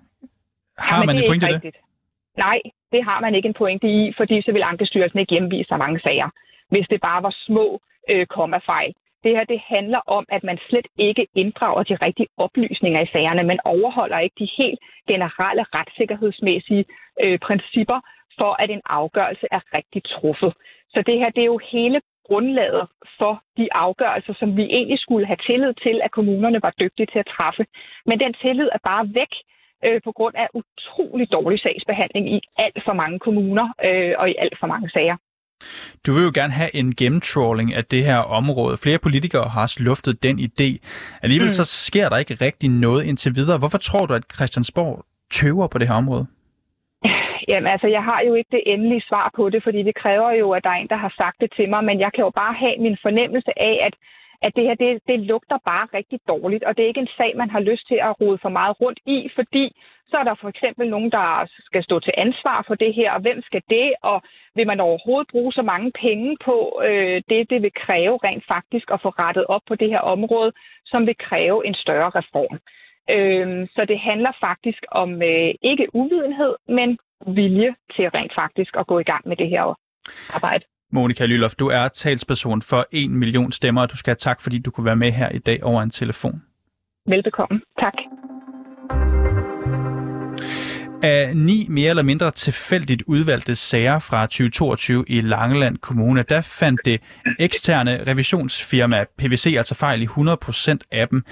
Har 0.78 1.00
ja, 1.00 1.06
man 1.06 1.16
en 1.16 1.24
pointe 1.28 1.46
i 1.50 1.52
det? 1.52 1.76
Nej, 2.38 2.58
det 2.92 3.04
har 3.04 3.20
man 3.20 3.34
ikke 3.34 3.48
en 3.48 3.54
pointe 3.58 3.86
i, 3.86 4.12
fordi 4.16 4.42
så 4.42 4.52
vil 4.52 4.62
Ankestyrelsen 4.62 5.18
ikke 5.18 5.34
hjemvise 5.34 5.68
så 5.68 5.76
mange 5.76 6.00
sager, 6.00 6.28
hvis 6.70 6.86
det 6.90 7.00
bare 7.00 7.22
var 7.22 7.34
små 7.46 7.80
øh, 8.10 8.26
kommafejl. 8.26 8.92
Det 9.24 9.36
her 9.36 9.44
det 9.44 9.60
handler 9.74 10.00
om, 10.06 10.24
at 10.28 10.44
man 10.44 10.58
slet 10.68 10.86
ikke 10.98 11.26
inddrager 11.34 11.82
de 11.82 11.96
rigtige 12.06 12.28
oplysninger 12.36 13.00
i 13.00 13.12
sagerne. 13.12 13.42
Man 13.42 13.60
overholder 13.64 14.18
ikke 14.18 14.36
de 14.38 14.48
helt 14.58 14.78
generelle 15.08 15.64
retssikkerhedsmæssige 15.74 16.84
øh, 17.22 17.38
principper 17.38 18.00
for, 18.38 18.62
at 18.62 18.70
en 18.70 18.82
afgørelse 18.86 19.46
er 19.50 19.60
rigtig 19.74 20.02
truffet. 20.04 20.52
Så 20.88 21.02
det 21.06 21.18
her 21.18 21.30
det 21.30 21.40
er 21.42 21.52
jo 21.54 21.60
hele 21.72 22.00
grundlaget 22.28 22.88
for 23.18 23.42
de 23.56 23.68
afgørelser, 23.72 24.34
som 24.34 24.56
vi 24.56 24.62
egentlig 24.62 24.98
skulle 24.98 25.26
have 25.26 25.42
tillid 25.46 25.74
til, 25.74 26.00
at 26.04 26.10
kommunerne 26.10 26.62
var 26.62 26.72
dygtige 26.80 27.06
til 27.06 27.18
at 27.18 27.32
træffe. 27.36 27.64
Men 28.06 28.20
den 28.20 28.32
tillid 28.34 28.68
er 28.72 28.82
bare 28.84 29.04
væk 29.14 29.32
øh, 29.84 30.00
på 30.04 30.12
grund 30.12 30.34
af 30.36 30.48
utrolig 30.60 31.32
dårlig 31.32 31.60
sagsbehandling 31.60 32.24
i 32.36 32.40
alt 32.58 32.80
for 32.84 32.92
mange 32.92 33.18
kommuner 33.18 33.66
øh, 33.84 34.14
og 34.18 34.30
i 34.30 34.34
alt 34.38 34.58
for 34.60 34.66
mange 34.66 34.90
sager. 34.90 35.16
Du 36.06 36.12
vil 36.12 36.24
jo 36.24 36.32
gerne 36.34 36.52
have 36.52 36.74
en 36.74 36.94
gennemtrawling 36.94 37.74
af 37.74 37.84
det 37.84 38.04
her 38.04 38.18
område. 38.18 38.76
Flere 38.76 38.98
politikere 38.98 39.48
har 39.48 39.62
også 39.62 39.82
luftet 39.82 40.22
den 40.22 40.38
idé. 40.38 40.68
Alligevel 41.22 41.46
mm. 41.46 41.58
så 41.60 41.64
sker 41.64 42.08
der 42.08 42.16
ikke 42.16 42.34
rigtig 42.34 42.68
noget 42.70 43.04
indtil 43.04 43.32
videre. 43.34 43.58
Hvorfor 43.58 43.78
tror 43.78 44.06
du, 44.06 44.14
at 44.14 44.24
Christiansborg 44.34 45.04
tøver 45.30 45.66
på 45.68 45.78
det 45.78 45.88
her 45.88 45.94
område? 45.94 46.26
Jamen 47.48 47.68
altså, 47.74 47.86
jeg 47.86 48.04
har 48.04 48.20
jo 48.28 48.34
ikke 48.34 48.50
det 48.56 48.62
endelige 48.66 49.04
svar 49.08 49.30
på 49.36 49.50
det, 49.50 49.62
fordi 49.62 49.82
det 49.82 49.94
kræver 50.02 50.30
jo, 50.30 50.50
at 50.50 50.64
der 50.64 50.70
er 50.70 50.80
en, 50.82 50.88
der 50.88 50.96
har 50.96 51.12
sagt 51.16 51.36
det 51.40 51.50
til 51.56 51.68
mig, 51.68 51.84
men 51.84 52.00
jeg 52.00 52.10
kan 52.14 52.24
jo 52.24 52.30
bare 52.30 52.54
have 52.54 52.76
min 52.78 52.96
fornemmelse 53.02 53.52
af, 53.56 53.76
at 53.86 53.94
at 54.46 54.52
det 54.56 54.64
her, 54.68 54.74
det, 54.74 54.90
det 55.10 55.18
lugter 55.30 55.58
bare 55.70 55.86
rigtig 55.98 56.18
dårligt, 56.28 56.64
og 56.64 56.76
det 56.76 56.82
er 56.82 56.88
ikke 56.88 57.04
en 57.06 57.16
sag, 57.18 57.32
man 57.36 57.50
har 57.50 57.60
lyst 57.60 57.84
til 57.88 57.98
at 58.08 58.20
rode 58.20 58.38
for 58.42 58.48
meget 58.48 58.80
rundt 58.80 59.00
i, 59.06 59.18
fordi 59.34 59.64
så 60.14 60.18
er 60.22 60.28
der 60.30 60.40
for 60.42 60.48
eksempel 60.54 60.86
nogen, 60.94 61.10
der 61.18 61.28
skal 61.68 61.82
stå 61.84 61.96
til 62.00 62.14
ansvar 62.24 62.64
for 62.68 62.74
det 62.74 62.92
her, 62.98 63.08
og 63.16 63.20
hvem 63.20 63.38
skal 63.48 63.62
det, 63.76 63.88
og 64.02 64.18
vil 64.56 64.66
man 64.66 64.80
overhovedet 64.80 65.28
bruge 65.34 65.52
så 65.52 65.62
mange 65.72 65.90
penge 66.04 66.36
på 66.46 66.56
øh, 66.88 67.18
det, 67.30 67.40
det 67.52 67.58
vil 67.64 67.74
kræve 67.86 68.16
rent 68.26 68.44
faktisk 68.54 68.86
at 68.94 69.02
få 69.04 69.08
rettet 69.08 69.44
op 69.54 69.64
på 69.68 69.74
det 69.74 69.88
her 69.94 70.02
område, 70.14 70.52
som 70.92 71.00
vil 71.08 71.16
kræve 71.28 71.66
en 71.68 71.76
større 71.84 72.10
reform. 72.18 72.56
Øh, 73.14 73.68
så 73.74 73.80
det 73.90 73.98
handler 74.08 74.32
faktisk 74.46 74.82
om 75.02 75.10
øh, 75.30 75.52
ikke 75.70 75.86
uvidenhed, 76.00 76.52
men 76.68 76.88
vilje 77.38 77.70
til 77.94 78.04
rent 78.16 78.34
faktisk 78.42 78.72
at 78.80 78.86
gå 78.86 78.98
i 78.98 79.08
gang 79.12 79.22
med 79.28 79.36
det 79.36 79.48
her 79.48 79.62
arbejde. 80.36 80.64
Monika 80.92 81.26
Lylof, 81.26 81.54
du 81.54 81.66
er 81.68 81.88
talsperson 81.88 82.62
for 82.62 82.82
en 82.92 83.16
million 83.22 83.52
stemmer, 83.52 83.82
og 83.82 83.90
du 83.90 83.96
skal 83.96 84.10
have 84.10 84.24
tak, 84.28 84.40
fordi 84.40 84.58
du 84.58 84.70
kunne 84.70 84.86
være 84.90 85.02
med 85.04 85.10
her 85.12 85.28
i 85.28 85.38
dag 85.38 85.64
over 85.64 85.82
en 85.82 85.90
telefon. 85.90 86.42
Velbekomme. 87.06 87.60
Tak. 87.80 87.94
Af 91.04 91.36
ni 91.36 91.66
mere 91.68 91.90
eller 91.90 92.02
mindre 92.02 92.30
tilfældigt 92.30 93.02
udvalgte 93.06 93.54
sager 93.54 93.98
fra 93.98 94.26
2022 94.26 95.04
i 95.06 95.20
Langeland 95.20 95.78
Kommune, 95.78 96.22
der 96.22 96.40
fandt 96.40 96.80
det 96.84 97.00
eksterne 97.38 98.04
revisionsfirma 98.06 99.04
PVC 99.18 99.54
altså 99.58 99.74
fejl 99.74 100.02
i 100.02 100.06
100% 100.06 100.76
af 100.92 101.08
dem. 101.08 101.24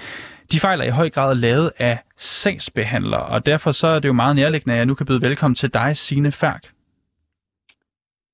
De 0.51 0.59
fejl 0.59 0.79
er 0.79 0.83
i 0.83 0.89
høj 0.89 1.09
grad 1.09 1.35
lavet 1.35 1.71
af 1.77 1.97
sagsbehandlere, 2.17 3.25
og 3.25 3.45
derfor 3.45 3.71
så 3.71 3.87
er 3.87 3.99
det 3.99 4.07
jo 4.07 4.13
meget 4.13 4.35
nærliggende, 4.35 4.73
at 4.73 4.77
jeg 4.77 4.85
nu 4.85 4.93
kan 4.93 5.05
byde 5.05 5.21
velkommen 5.21 5.55
til 5.55 5.73
dig, 5.73 5.97
Signe 5.97 6.31
Færk. 6.31 6.63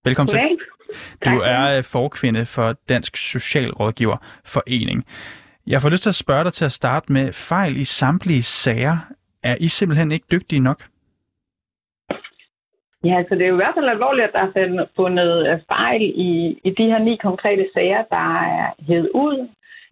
Velkommen 0.06 0.36
Goddag. 0.36 0.50
til. 1.24 1.32
Du 1.32 1.40
er 1.40 1.78
øh, 1.78 1.84
forkvinde 1.84 2.46
for 2.46 2.76
Dansk 2.90 3.18
Socialrådgiverforening. 3.18 5.06
Jeg 5.68 5.82
får 5.82 5.90
lyst 5.90 6.04
til 6.04 6.10
at 6.10 6.16
spørge 6.16 6.44
dig 6.44 6.54
til 6.54 6.66
at 6.66 6.72
starte 6.72 7.14
med 7.14 7.34
fejl 7.34 7.78
i 7.78 7.84
samtlige 7.84 8.44
sager. 8.44 8.98
Er 9.44 9.56
I 9.60 9.68
simpelthen 9.68 10.12
ikke 10.12 10.26
dygtige 10.32 10.60
nok? 10.60 10.84
Ja, 13.04 13.18
altså 13.18 13.36
det 13.36 13.44
er 13.44 13.48
jo 13.48 13.56
i 13.56 13.64
hvert 13.64 13.78
fald 13.78 13.90
alvorligt, 13.90 14.28
at 14.28 14.34
der 14.34 14.40
er 14.40 14.86
fundet- 14.96 15.48
øh, 15.48 15.60
fejl 15.68 16.02
i, 16.02 16.60
i 16.64 16.70
de 16.70 16.86
her 16.92 17.00
ni 17.00 17.16
konkrete 17.16 17.66
sager, 17.74 18.04
der 18.10 18.28
er 18.40 18.74
hævet 18.88 19.10
ud. 19.14 19.38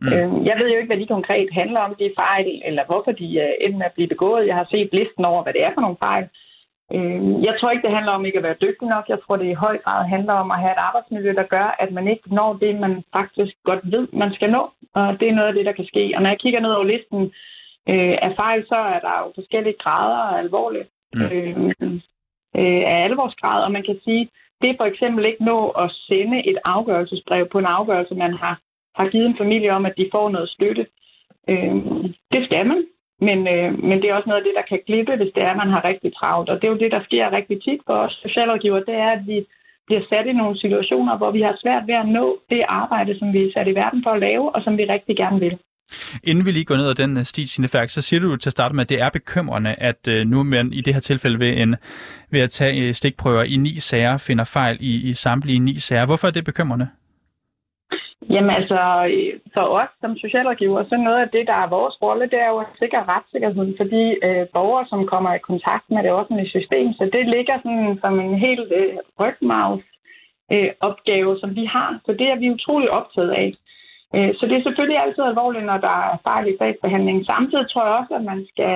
Mm. 0.01 0.07
Mm. 0.07 0.13
Øhm, 0.13 0.45
jeg 0.45 0.55
ved 0.57 0.69
jo 0.69 0.77
ikke, 0.77 0.91
hvad 0.91 0.97
de 1.03 1.15
konkret 1.15 1.49
handler 1.51 1.79
om, 1.79 1.95
de 1.95 2.11
fejl, 2.15 2.61
eller 2.65 2.83
hvorfor 2.85 3.11
de 3.11 3.39
er 3.39 3.53
endt 3.61 3.77
med 3.77 3.85
at 3.85 3.95
blive 3.95 4.07
begået. 4.07 4.47
Jeg 4.47 4.55
har 4.55 4.67
set 4.71 4.89
listen 4.93 5.25
over, 5.25 5.43
hvad 5.43 5.53
det 5.53 5.63
er 5.63 5.73
for 5.73 5.81
nogle 5.81 5.97
fejl. 5.99 6.25
Øhm, 6.93 7.43
jeg 7.43 7.53
tror 7.59 7.71
ikke, 7.71 7.87
det 7.87 7.95
handler 7.95 8.11
om 8.11 8.25
ikke 8.25 8.37
at 8.37 8.43
være 8.43 8.61
dygtig 8.61 8.87
nok. 8.87 9.05
Jeg 9.09 9.19
tror, 9.21 9.35
det 9.35 9.45
i 9.45 9.61
høj 9.65 9.77
grad 9.77 10.07
handler 10.07 10.33
om 10.33 10.51
at 10.51 10.59
have 10.59 10.71
et 10.71 10.85
arbejdsmiljø, 10.87 11.33
der 11.33 11.43
gør, 11.43 11.75
at 11.79 11.91
man 11.91 12.07
ikke 12.07 12.35
når 12.35 12.53
det, 12.53 12.79
man 12.79 13.03
faktisk 13.13 13.53
godt 13.63 13.79
ved, 13.83 14.07
man 14.13 14.33
skal 14.33 14.51
nå. 14.51 14.69
Og 14.93 15.19
det 15.19 15.27
er 15.29 15.35
noget 15.35 15.47
af 15.47 15.53
det, 15.53 15.65
der 15.65 15.71
kan 15.71 15.85
ske. 15.85 16.13
Og 16.15 16.21
når 16.21 16.29
jeg 16.29 16.39
kigger 16.39 16.59
ned 16.59 16.71
over 16.71 16.83
listen 16.83 17.21
øh, 17.91 18.17
af 18.21 18.31
fejl, 18.35 18.65
så 18.67 18.75
er 18.75 18.99
der 18.99 19.15
jo 19.23 19.31
forskellige 19.35 19.77
grader 19.83 20.17
af 20.17 20.37
alvorligt. 20.39 20.89
Mm. 21.13 21.21
Øh, 21.21 21.99
øh, 22.57 22.83
af 22.91 23.03
alvorsgrad, 23.03 23.63
og 23.63 23.71
man 23.71 23.83
kan 23.83 23.99
sige, 24.03 24.29
det 24.61 24.69
er 24.69 24.77
for 24.77 24.85
eksempel 24.85 25.25
ikke 25.25 25.43
nå 25.43 25.69
at 25.69 25.91
sende 25.91 26.47
et 26.49 26.57
afgørelsesbrev 26.65 27.49
på 27.49 27.59
en 27.59 27.65
afgørelse, 27.65 28.15
man 28.15 28.33
har, 28.33 28.59
har 28.95 29.09
givet 29.09 29.25
en 29.25 29.37
familie 29.37 29.71
om, 29.71 29.85
at 29.85 29.97
de 29.97 30.09
får 30.11 30.29
noget 30.29 30.49
støtte. 30.49 30.85
Øh, 31.49 31.75
det 32.31 32.45
skal 32.45 32.65
man, 32.67 32.85
men, 33.21 33.47
øh, 33.47 33.83
men 33.83 34.01
det 34.01 34.09
er 34.09 34.13
også 34.15 34.29
noget 34.29 34.41
af 34.41 34.47
det, 34.47 34.55
der 34.55 34.69
kan 34.71 34.79
glippe, 34.87 35.15
hvis 35.15 35.33
det 35.35 35.43
er, 35.43 35.51
at 35.51 35.57
man 35.57 35.69
har 35.75 35.83
rigtig 35.83 36.15
travlt. 36.15 36.49
Og 36.49 36.55
det 36.55 36.67
er 36.67 36.71
jo 36.71 36.83
det, 36.83 36.91
der 36.91 37.03
sker 37.03 37.31
rigtig 37.31 37.63
tit 37.63 37.81
for 37.85 37.93
os 37.93 38.19
socialrådgiver, 38.25 38.79
det 38.79 38.95
er, 38.95 39.11
at 39.11 39.27
vi 39.27 39.45
bliver 39.87 40.01
sat 40.09 40.25
i 40.27 40.33
nogle 40.33 40.59
situationer, 40.59 41.17
hvor 41.17 41.31
vi 41.31 41.41
har 41.41 41.55
svært 41.63 41.87
ved 41.87 41.93
at 41.93 42.07
nå 42.07 42.39
det 42.49 42.63
arbejde, 42.67 43.19
som 43.19 43.33
vi 43.33 43.43
er 43.43 43.51
sat 43.53 43.67
i 43.67 43.75
verden 43.75 44.03
for 44.03 44.11
at 44.11 44.19
lave, 44.19 44.55
og 44.55 44.61
som 44.63 44.77
vi 44.77 44.85
rigtig 44.85 45.17
gerne 45.17 45.39
vil. 45.39 45.57
Inden 46.23 46.45
vi 46.45 46.51
lige 46.51 46.65
går 46.65 46.75
ned 46.75 46.89
ad 46.89 46.95
den 46.95 47.17
øh, 47.17 47.23
sti, 47.23 47.45
Sinefærk, 47.45 47.89
så 47.89 48.01
siger 48.01 48.19
du 48.19 48.35
til 48.35 48.49
at 48.49 48.51
starte 48.51 48.75
med, 48.75 48.81
at 48.81 48.89
det 48.89 49.01
er 49.01 49.09
bekymrende, 49.09 49.75
at 49.77 50.07
øh, 50.07 50.27
nu 50.27 50.43
man 50.43 50.73
i 50.73 50.81
det 50.81 50.93
her 50.93 51.01
tilfælde 51.01 51.39
ved, 51.39 51.57
en, 51.57 51.75
ved 52.31 52.41
at 52.41 52.49
tage 52.49 52.87
øh, 52.87 52.93
stikprøver 52.93 53.43
i 53.43 53.57
ni 53.57 53.79
sager 53.79 54.17
finder 54.17 54.43
fejl 54.43 54.77
i, 54.79 55.09
i 55.09 55.13
samtlige 55.13 55.59
ni 55.59 55.79
sager. 55.79 56.05
Hvorfor 56.05 56.27
er 56.27 56.31
det 56.31 56.45
bekymrende? 56.45 56.87
Jamen 58.29 58.49
altså, 58.59 58.79
for 59.53 59.65
os 59.79 59.91
som 60.01 60.17
socialrådgiver, 60.17 60.83
så 60.89 60.95
noget 60.97 61.21
af 61.25 61.29
det, 61.29 61.47
der 61.47 61.57
er 61.63 61.75
vores 61.77 61.95
rolle, 62.01 62.25
det 62.31 62.39
er 62.45 62.49
jo 62.53 62.57
at 62.57 62.73
sikre 62.79 63.07
retssikkerheden 63.13 63.73
for 63.77 63.83
de 63.83 64.03
øh, 64.27 64.45
borgere, 64.53 64.85
som 64.91 65.07
kommer 65.13 65.33
i 65.33 65.45
kontakt 65.49 65.85
med 65.89 66.03
det 66.03 66.11
offentlige 66.11 66.53
system. 66.57 66.93
Så 66.93 67.03
det 67.13 67.23
ligger 67.35 67.55
sådan 67.57 67.97
som 68.01 68.19
en 68.19 68.35
helt 68.45 68.71
øh, 68.79 68.97
rygmavs 69.19 69.85
øh, 70.51 70.69
opgave, 70.79 71.39
som 71.41 71.55
vi 71.55 71.65
har. 71.65 71.99
Så 72.05 72.11
det 72.19 72.27
er 72.29 72.37
vi 72.39 72.55
utrolig 72.57 72.89
optaget 72.91 73.31
af. 73.31 73.49
Øh, 74.15 74.31
så 74.37 74.45
det 74.45 74.55
er 74.57 74.63
selvfølgelig 74.63 74.99
altid 75.03 75.23
alvorligt, 75.23 75.65
når 75.65 75.77
der 75.77 75.95
er 76.11 76.17
fejl 76.23 76.47
i 76.47 76.57
sagsbehandlingen. 76.57 77.25
Samtidig 77.25 77.69
tror 77.69 77.85
jeg 77.85 77.95
også, 77.99 78.13
at 78.19 78.23
man 78.31 78.47
skal, 78.51 78.73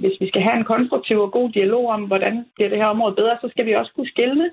hvis 0.00 0.16
vi 0.20 0.28
skal 0.28 0.42
have 0.42 0.56
en 0.56 0.70
konstruktiv 0.72 1.18
og 1.20 1.32
god 1.32 1.48
dialog 1.50 1.84
om, 1.88 2.02
hvordan 2.02 2.46
bliver 2.54 2.68
det 2.68 2.78
her 2.78 2.86
område 2.94 3.14
bedre, 3.14 3.38
så 3.40 3.48
skal 3.48 3.66
vi 3.66 3.72
også 3.74 3.92
kunne 3.94 4.14
skille 4.14 4.50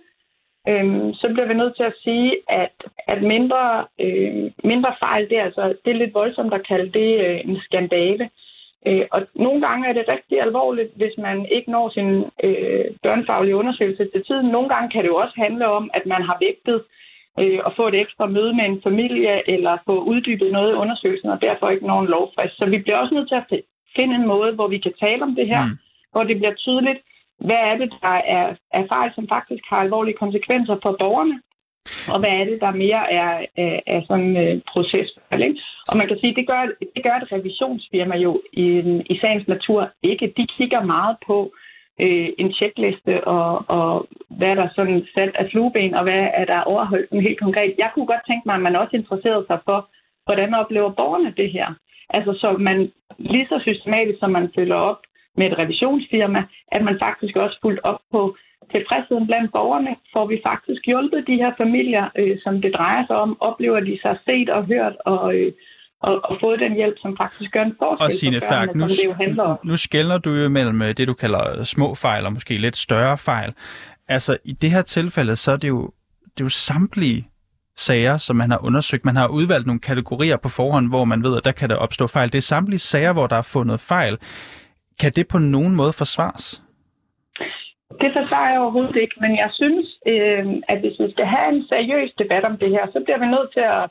øhm, 0.70 1.14
så 1.14 1.28
bliver 1.34 1.48
vi 1.48 1.54
nødt 1.54 1.76
til 1.76 1.84
at 1.84 2.00
sige, 2.04 2.32
at, 2.50 2.76
at 3.08 3.22
mindre, 3.24 3.86
øh, 4.00 4.52
mindre 4.64 4.94
fejl, 5.00 5.30
det 5.30 5.38
er, 5.38 5.44
altså, 5.44 5.64
det 5.86 5.92
er 5.92 6.02
lidt 6.02 6.14
voldsomt 6.14 6.54
at 6.54 6.68
kalde 6.68 6.90
det 7.00 7.10
øh, 7.26 7.40
en 7.46 7.60
skandale. 7.60 8.30
Øh, 8.88 9.06
og 9.12 9.22
nogle 9.36 9.62
gange 9.68 9.88
er 9.90 9.94
det 9.94 10.06
rigtig 10.08 10.42
alvorligt, 10.42 10.92
hvis 10.96 11.18
man 11.18 11.46
ikke 11.52 11.72
når 11.72 11.90
sin 11.90 12.10
øh, 12.44 12.86
børnefaglige 13.04 13.56
undersøgelse 13.56 14.06
til 14.14 14.24
tiden. 14.24 14.48
Nogle 14.48 14.70
gange 14.70 14.90
kan 14.90 15.04
det 15.04 15.10
jo 15.10 15.16
også 15.16 15.36
handle 15.38 15.68
om, 15.68 15.90
at 15.94 16.06
man 16.06 16.22
har 16.22 16.38
vægtet 16.40 16.76
øh, 16.76 17.07
at 17.38 17.74
få 17.76 17.88
et 17.88 18.00
ekstra 18.02 18.26
møde 18.26 18.54
med 18.54 18.66
en 18.66 18.82
familie, 18.84 19.50
eller 19.50 19.78
få 19.86 20.04
uddybet 20.04 20.52
noget 20.52 20.72
i 20.72 20.80
undersøgelsen, 20.84 21.30
og 21.30 21.42
derfor 21.42 21.70
ikke 21.70 21.88
når 21.88 22.02
en 22.02 22.08
lovfrist. 22.08 22.58
Så 22.58 22.66
vi 22.66 22.78
bliver 22.78 22.98
også 22.98 23.14
nødt 23.14 23.30
til 23.30 23.36
at 23.36 23.62
finde 23.96 24.16
en 24.16 24.28
måde, 24.28 24.52
hvor 24.52 24.68
vi 24.68 24.78
kan 24.78 24.94
tale 25.00 25.24
om 25.24 25.36
det 25.36 25.48
her, 25.48 25.66
mm. 25.66 25.78
hvor 26.12 26.24
det 26.24 26.38
bliver 26.38 26.54
tydeligt, 26.54 27.00
hvad 27.40 27.62
er 27.70 27.78
det, 27.78 27.94
der 28.02 28.18
er, 28.38 28.56
er 28.74 28.88
fejl, 28.88 29.12
som 29.16 29.28
faktisk 29.28 29.64
har 29.70 29.78
alvorlige 29.78 30.18
konsekvenser 30.18 30.76
for 30.84 30.96
borgerne, 31.00 31.42
og 32.14 32.20
hvad 32.20 32.30
er 32.30 32.46
det, 32.46 32.62
der 32.62 32.72
mere 32.72 33.12
er, 33.12 33.46
er, 33.58 33.80
er 33.88 34.02
sådan 34.08 34.26
en 34.26 34.38
øh, 34.38 34.62
proces. 34.72 35.10
Ikke? 35.32 35.62
Og 35.90 35.98
man 35.98 36.08
kan 36.08 36.18
sige, 36.20 36.36
det 36.36 36.48
gør, 36.48 36.62
det 36.96 37.04
gør 37.04 37.16
et 37.16 37.32
revisionsfirma 37.32 38.16
jo 38.16 38.42
i, 38.54 38.66
i 39.10 39.20
sagens 39.22 39.48
natur 39.48 39.90
ikke. 40.04 40.34
De 40.38 40.48
kigger 40.58 40.84
meget 40.84 41.18
på 41.28 41.52
øh, 42.00 42.30
en 42.38 42.54
checkliste, 42.54 43.24
og, 43.28 43.66
og 43.68 44.08
hvad 44.30 44.48
er 44.48 44.56
der 44.56 44.70
sådan 44.76 45.08
sat 45.16 45.36
af 45.36 45.50
flueben, 45.52 45.94
og 45.94 46.04
hvad 46.04 46.28
er 46.34 46.46
der 46.46 46.62
overholdt 46.62 47.10
sådan 47.10 47.28
helt 47.28 47.40
konkret. 47.40 47.74
Jeg 47.78 47.90
kunne 47.94 48.06
godt 48.06 48.28
tænke 48.28 48.44
mig, 48.46 48.56
at 48.56 48.62
man 48.62 48.76
også 48.76 48.96
interesserede 48.96 49.46
sig 49.48 49.60
for, 49.66 49.90
hvordan 50.26 50.54
oplever 50.54 50.92
borgerne 50.92 51.34
det 51.38 51.52
her. 51.52 51.68
Altså 52.10 52.34
så 52.42 52.52
man 52.52 52.92
lige 53.18 53.48
så 53.48 53.60
systematisk, 53.62 54.20
som 54.20 54.32
man 54.32 54.52
følger 54.56 54.76
op 54.76 55.02
med 55.38 55.46
et 55.52 55.58
revisionsfirma, 55.58 56.44
at 56.72 56.84
man 56.84 57.00
faktisk 57.00 57.36
også 57.36 57.58
fulgt 57.62 57.82
op 57.84 58.00
på 58.12 58.36
tilfredsheden 58.72 59.28
blandt 59.28 59.52
borgerne. 59.52 59.96
Får 60.14 60.26
vi 60.26 60.42
faktisk 60.44 60.86
hjulpet 60.86 61.28
de 61.28 61.36
her 61.36 61.52
familier, 61.58 62.06
øh, 62.16 62.38
som 62.44 62.62
det 62.62 62.74
drejer 62.74 63.06
sig 63.06 63.16
om? 63.16 63.38
Oplever 63.40 63.80
de 63.80 64.00
sig 64.02 64.18
set 64.26 64.50
og 64.50 64.66
hørt 64.66 64.96
og, 65.06 65.36
øh, 65.36 65.52
og, 66.02 66.22
og 66.24 66.38
fået 66.42 66.60
den 66.60 66.74
hjælp, 66.74 66.96
som 66.98 67.18
faktisk 67.18 67.52
gør 67.52 67.64
en 67.64 67.76
forskel 67.80 68.06
Og 68.06 68.12
Signe 68.12 68.42
for 68.42 68.48
børnene, 68.50 68.68
Færk, 68.68 68.76
nu, 68.76 68.88
som 68.88 68.96
det 68.96 69.06
jo 69.06 69.14
handler 69.14 69.44
om? 69.44 69.58
nu 69.64 69.76
skældner 69.76 70.18
du 70.18 70.30
jo 70.30 70.50
mellem 70.50 70.82
øh, 70.82 70.98
det, 70.98 71.08
du 71.08 71.14
kalder 71.14 71.64
små 71.64 71.96
fejl 71.96 72.26
og 72.26 72.34
måske 72.34 72.58
lidt 72.58 72.78
større 72.78 73.18
fejl. 73.18 73.54
Altså 74.08 74.38
i 74.46 74.54
det 74.54 74.72
her 74.72 74.82
tilfælde, 74.82 75.36
så 75.36 75.52
er 75.52 75.58
det 75.58 75.68
jo, 75.68 75.82
det 76.24 76.42
er 76.42 76.46
jo 76.46 76.50
samtlige 76.50 77.28
sager, 77.76 78.18
som 78.18 78.36
man 78.36 78.52
har 78.52 78.66
undersøgt. 78.66 79.06
Man 79.06 79.16
har 79.16 79.28
udvalgt 79.28 79.68
nogle 79.68 79.80
kategorier 79.80 80.38
på 80.38 80.50
forhånd, 80.50 80.90
hvor 80.90 81.06
man 81.06 81.24
ved, 81.24 81.38
at 81.38 81.46
der 81.46 81.52
kan 81.52 81.70
der 81.70 81.76
opstå 81.76 82.08
fejl. 82.08 82.34
Det 82.34 82.38
er 82.38 82.42
samtlige 82.42 82.80
sager, 82.80 83.14
hvor 83.14 83.28
der 83.28 83.36
er 83.36 83.50
fundet 83.54 83.80
fejl. 83.80 84.18
Kan 85.00 85.12
det 85.12 85.28
på 85.28 85.38
nogen 85.38 85.76
måde 85.76 85.94
forsvares? 85.94 86.62
Det 88.02 88.10
forsvarer 88.18 88.52
jeg 88.52 88.60
overhovedet 88.60 88.96
ikke, 88.96 89.16
men 89.22 89.38
jeg 89.38 89.50
synes, 89.54 89.88
øh, 90.12 90.46
at 90.72 90.78
hvis 90.80 91.00
vi 91.00 91.12
skal 91.12 91.26
have 91.26 91.48
en 91.56 91.64
seriøs 91.72 92.12
debat 92.22 92.44
om 92.44 92.58
det 92.58 92.70
her, 92.70 92.86
så 92.94 93.00
bliver 93.06 93.20
vi 93.20 93.28
nødt 93.36 93.50
til 93.54 93.66
at, 93.80 93.84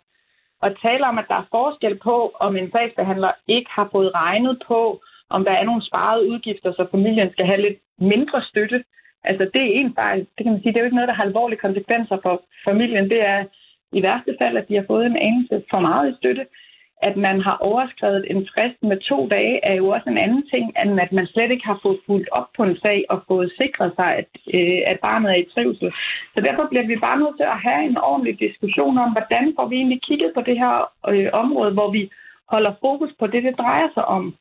at 0.62 0.76
tale 0.82 1.06
om, 1.06 1.18
at 1.18 1.28
der 1.28 1.34
er 1.34 1.50
forskel 1.50 1.98
på, 1.98 2.36
om 2.40 2.56
en 2.56 2.70
sagsbehandler 2.70 3.32
ikke 3.48 3.70
har 3.70 3.88
fået 3.92 4.10
regnet 4.22 4.62
på, 4.66 5.00
om 5.30 5.44
der 5.44 5.52
er 5.52 5.64
nogle 5.64 5.86
sparede 5.86 6.28
udgifter, 6.30 6.72
så 6.72 6.86
familien 6.90 7.32
skal 7.32 7.46
have 7.46 7.60
lidt 7.60 7.78
mindre 7.98 8.42
støtte. 8.42 8.84
Altså 9.24 9.44
det 9.54 9.62
er 9.62 9.80
en 9.80 9.94
fejl. 9.94 10.18
Det 10.18 10.42
kan 10.44 10.52
man 10.52 10.62
sige, 10.62 10.72
det 10.72 10.76
er 10.76 10.80
jo 10.80 10.84
ikke 10.84 10.96
noget, 10.96 11.08
der 11.08 11.14
har 11.14 11.24
alvorlige 11.24 11.58
konsekvenser 11.66 12.18
for 12.22 12.42
familien. 12.64 13.10
Det 13.10 13.20
er 13.22 13.44
i 13.92 14.02
værste 14.02 14.36
fald, 14.40 14.56
at 14.56 14.68
de 14.68 14.74
har 14.74 14.84
fået 14.86 15.06
en 15.06 15.16
anelse 15.16 15.62
for 15.70 15.80
meget 15.80 16.12
i 16.12 16.16
støtte. 16.16 16.46
At 17.02 17.16
man 17.16 17.40
har 17.40 17.56
overskrevet 17.56 18.30
en 18.30 18.48
frist 18.54 18.82
med 18.82 18.98
to 19.00 19.28
dage, 19.28 19.64
er 19.64 19.74
jo 19.74 19.88
også 19.88 20.08
en 20.10 20.18
anden 20.18 20.46
ting, 20.52 20.72
end 20.82 21.00
at 21.00 21.12
man 21.12 21.26
slet 21.26 21.50
ikke 21.50 21.66
har 21.66 21.78
fået 21.82 21.98
fuldt 22.06 22.28
op 22.32 22.48
på 22.56 22.62
en 22.62 22.76
sag 22.78 23.04
og 23.08 23.22
fået 23.28 23.52
sikret 23.60 23.92
sig, 23.96 24.16
at, 24.20 24.28
øh, 24.54 24.80
at 24.86 25.00
barnet 25.00 25.30
er 25.30 25.34
i 25.34 25.48
trivsel. 25.54 25.92
Så 26.34 26.40
derfor 26.40 26.66
bliver 26.70 26.86
vi 26.86 26.96
bare 26.96 27.18
nødt 27.18 27.36
til 27.36 27.48
at 27.54 27.60
have 27.66 27.84
en 27.84 27.96
ordentlig 27.96 28.40
diskussion 28.40 28.98
om, 28.98 29.10
hvordan 29.12 29.54
får 29.56 29.66
vi 29.68 29.76
egentlig 29.76 30.02
kigget 30.02 30.30
på 30.34 30.40
det 30.40 30.56
her 30.62 30.74
øh, 31.08 31.28
område, 31.32 31.72
hvor 31.72 31.90
vi 31.90 32.10
holder 32.48 32.72
fokus 32.80 33.10
på 33.18 33.26
det, 33.26 33.42
det 33.42 33.58
drejer 33.58 33.88
sig 33.94 34.04
om 34.04 34.34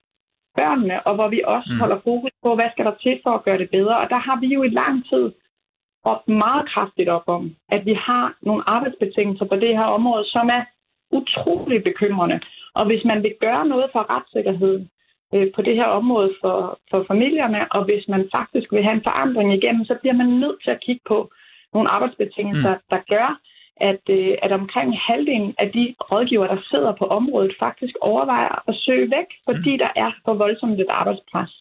børnene, 0.56 1.08
og 1.08 1.16
hvor 1.16 1.28
vi 1.28 1.42
også 1.46 1.70
Mm. 1.74 1.80
holder 1.80 2.00
fokus 2.04 2.32
på, 2.44 2.56
hvad 2.56 2.70
skal 2.72 2.86
der 2.86 2.96
til 3.04 3.20
for 3.24 3.32
at 3.36 3.44
gøre 3.44 3.58
det 3.58 3.70
bedre. 3.70 3.98
Og 3.98 4.10
der 4.10 4.18
har 4.28 4.40
vi 4.40 4.48
jo 4.48 4.64
i 4.64 4.70
lang 4.82 5.10
tid 5.10 5.32
råbt 6.06 6.28
meget 6.28 6.70
kraftigt 6.70 7.10
op 7.10 7.28
om, 7.28 7.56
at 7.70 7.86
vi 7.86 7.94
har 7.94 8.36
nogle 8.42 8.64
arbejdsbetingelser 8.70 9.46
på 9.46 9.56
det 9.56 9.78
her 9.78 9.84
område, 9.98 10.26
som 10.26 10.50
er 10.50 10.64
utrolig 11.19 11.84
bekymrende. 11.84 12.39
Og 12.74 12.86
hvis 12.86 13.03
man 13.05 13.24
vil 13.24 13.36
gøre 13.39 13.65
noget 13.67 13.88
for 13.93 14.03
retssikkerheden 14.13 14.89
øh, 15.34 15.48
på 15.55 15.62
det 15.62 15.75
her 15.75 15.86
område 15.86 16.31
for, 16.41 16.79
for 16.91 17.05
familierne, 17.07 17.72
og 17.72 17.86
hvis 17.86 18.07
man 18.07 18.29
faktisk 18.36 18.72
vil 18.72 18.84
have 18.84 18.95
en 18.95 19.07
forandring 19.10 19.53
igennem, 19.53 19.86
så 19.86 19.95
bliver 20.01 20.13
man 20.22 20.29
nødt 20.43 20.63
til 20.63 20.72
at 20.72 20.84
kigge 20.86 21.01
på 21.07 21.17
nogle 21.74 21.89
arbejdsbetingelser, 21.89 22.74
mm. 22.75 22.81
der 22.89 23.00
gør, 23.13 23.39
at, 23.77 24.03
øh, 24.10 24.36
at 24.41 24.51
omkring 24.51 24.89
halvdelen 25.07 25.53
af 25.57 25.72
de 25.72 25.95
rådgiver, 26.12 26.48
der 26.48 26.62
sidder 26.72 26.93
på 26.95 27.05
området, 27.05 27.53
faktisk 27.60 27.95
overvejer 28.01 28.69
at 28.69 28.75
søge 28.75 29.12
væk, 29.17 29.29
fordi 29.50 29.77
der 29.77 29.91
er 29.95 30.12
for 30.25 30.34
voldsomt 30.34 30.79
et 30.79 30.89
arbejdspres. 30.89 31.51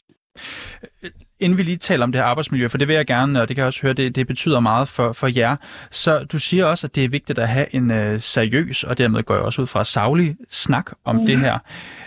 Inden 1.41 1.59
vi 1.59 1.63
lige 1.63 1.77
taler 1.77 2.05
om 2.05 2.13
det 2.13 2.21
her 2.21 2.27
arbejdsmiljø, 2.27 2.69
for 2.69 2.79
det 2.79 2.89
vil 2.89 2.97
jeg 2.97 3.07
gerne, 3.07 3.43
og 3.43 3.49
det 3.49 3.57
kan 3.57 3.61
jeg 3.61 3.67
også 3.67 3.83
høre, 3.83 3.93
det, 3.93 4.17
det 4.17 4.27
betyder 4.27 4.61
meget 4.61 4.89
for, 4.89 5.13
for 5.13 5.39
jer. 5.39 5.57
Så 5.91 6.25
du 6.25 6.39
siger 6.39 6.65
også, 6.65 6.87
at 6.87 6.95
det 6.95 7.05
er 7.05 7.09
vigtigt 7.09 7.39
at 7.39 7.49
have 7.49 7.75
en 7.75 7.91
øh, 7.91 8.21
seriøs, 8.21 8.85
og 8.85 8.99
dermed 8.99 9.23
går 9.23 9.35
jeg 9.35 9.43
også 9.43 9.63
ud 9.63 9.67
fra 9.67 9.85
savlig 9.85 10.37
snak 10.51 10.91
om 11.05 11.17
mm. 11.17 11.27
det 11.27 11.39
her. 11.39 11.59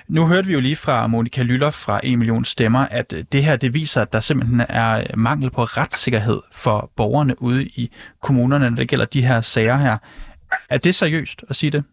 Nu 0.08 0.28
hørte 0.28 0.48
vi 0.48 0.54
jo 0.54 0.60
lige 0.60 0.76
fra 0.76 1.08
Monika 1.08 1.42
Lyller 1.44 1.70
fra 1.70 2.00
1 2.04 2.20
million 2.20 2.46
stemmer, 2.46 2.80
at 2.80 3.14
øh, 3.14 3.24
det 3.32 3.44
her 3.44 3.56
det 3.56 3.74
viser, 3.74 4.02
at 4.02 4.14
der 4.14 4.20
simpelthen 4.20 4.62
er 4.70 5.16
mangel 5.18 5.50
på 5.50 5.64
retssikkerhed 5.64 6.40
for 6.52 6.92
borgerne 6.96 7.42
ude 7.42 7.66
i 7.66 7.92
kommunerne, 8.22 8.70
når 8.70 8.78
det 8.78 8.90
gælder 8.90 9.06
de 9.06 9.26
her 9.26 9.42
sager 9.42 9.78
her. 9.78 9.98
Er 10.70 10.78
det 10.78 10.96
seriøst 10.96 11.44
at 11.50 11.56
sige 11.56 11.72
det? 11.72 11.84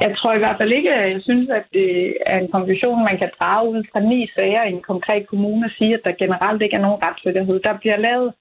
Jeg 0.00 0.16
tror 0.16 0.32
i 0.34 0.38
hvert 0.38 0.58
fald 0.58 0.72
ikke, 0.72 0.94
at 0.94 1.12
jeg 1.12 1.22
synes, 1.22 1.50
at 1.50 1.64
det 1.72 2.16
er 2.26 2.38
en 2.38 2.50
konklusion, 2.50 3.04
man 3.04 3.18
kan 3.18 3.30
drage 3.38 3.70
ud 3.70 3.84
fra 3.92 4.00
ni 4.00 4.28
sager 4.34 4.64
i 4.64 4.72
en 4.72 4.82
konkret 4.82 5.26
kommune 5.26 5.66
og 5.66 5.70
sige, 5.78 5.94
at 5.94 6.00
der 6.04 6.12
generelt 6.12 6.62
ikke 6.62 6.76
er 6.76 6.80
nogen 6.80 7.02
retssikkerhed. 7.02 7.60
Der 7.60 7.78
bliver 7.78 7.96
lavet 7.96 8.34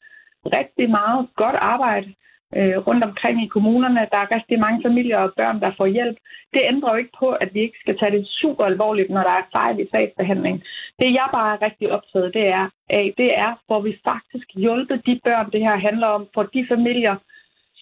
rigtig 0.46 0.90
meget 0.90 1.28
godt 1.36 1.56
arbejde 1.56 2.14
øh, 2.58 2.78
rundt 2.88 3.04
omkring 3.04 3.44
i 3.44 3.48
kommunerne. 3.48 4.08
Der 4.12 4.18
er 4.18 4.36
rigtig 4.36 4.60
mange 4.60 4.82
familier 4.84 5.18
og 5.18 5.34
børn, 5.38 5.60
der 5.62 5.72
får 5.78 5.86
hjælp. 5.86 6.18
Det 6.54 6.62
ændrer 6.72 6.92
jo 6.92 6.98
ikke 6.98 7.18
på, 7.20 7.30
at 7.32 7.50
vi 7.54 7.60
ikke 7.60 7.80
skal 7.80 7.98
tage 7.98 8.12
det 8.12 8.28
super 8.28 8.66
alvorligt, 8.66 9.10
når 9.10 9.24
der 9.24 9.36
er 9.42 9.50
fejl 9.52 9.80
i 9.80 9.88
sagsbehandling. 9.92 10.64
Det 11.00 11.14
jeg 11.14 11.28
bare 11.32 11.54
er 11.54 11.62
rigtig 11.62 11.92
optaget 11.92 12.34
det 12.34 12.48
er, 12.48 12.70
af, 12.90 13.14
det 13.18 13.38
er, 13.38 13.52
hvor 13.68 13.82
vi 13.82 13.98
faktisk 14.04 14.48
hjælper 14.56 14.96
de 14.96 15.20
børn, 15.24 15.52
det 15.52 15.62
her 15.62 15.76
handler 15.76 16.08
om, 16.08 16.28
for 16.34 16.44
de 16.44 16.66
familier, 16.70 17.16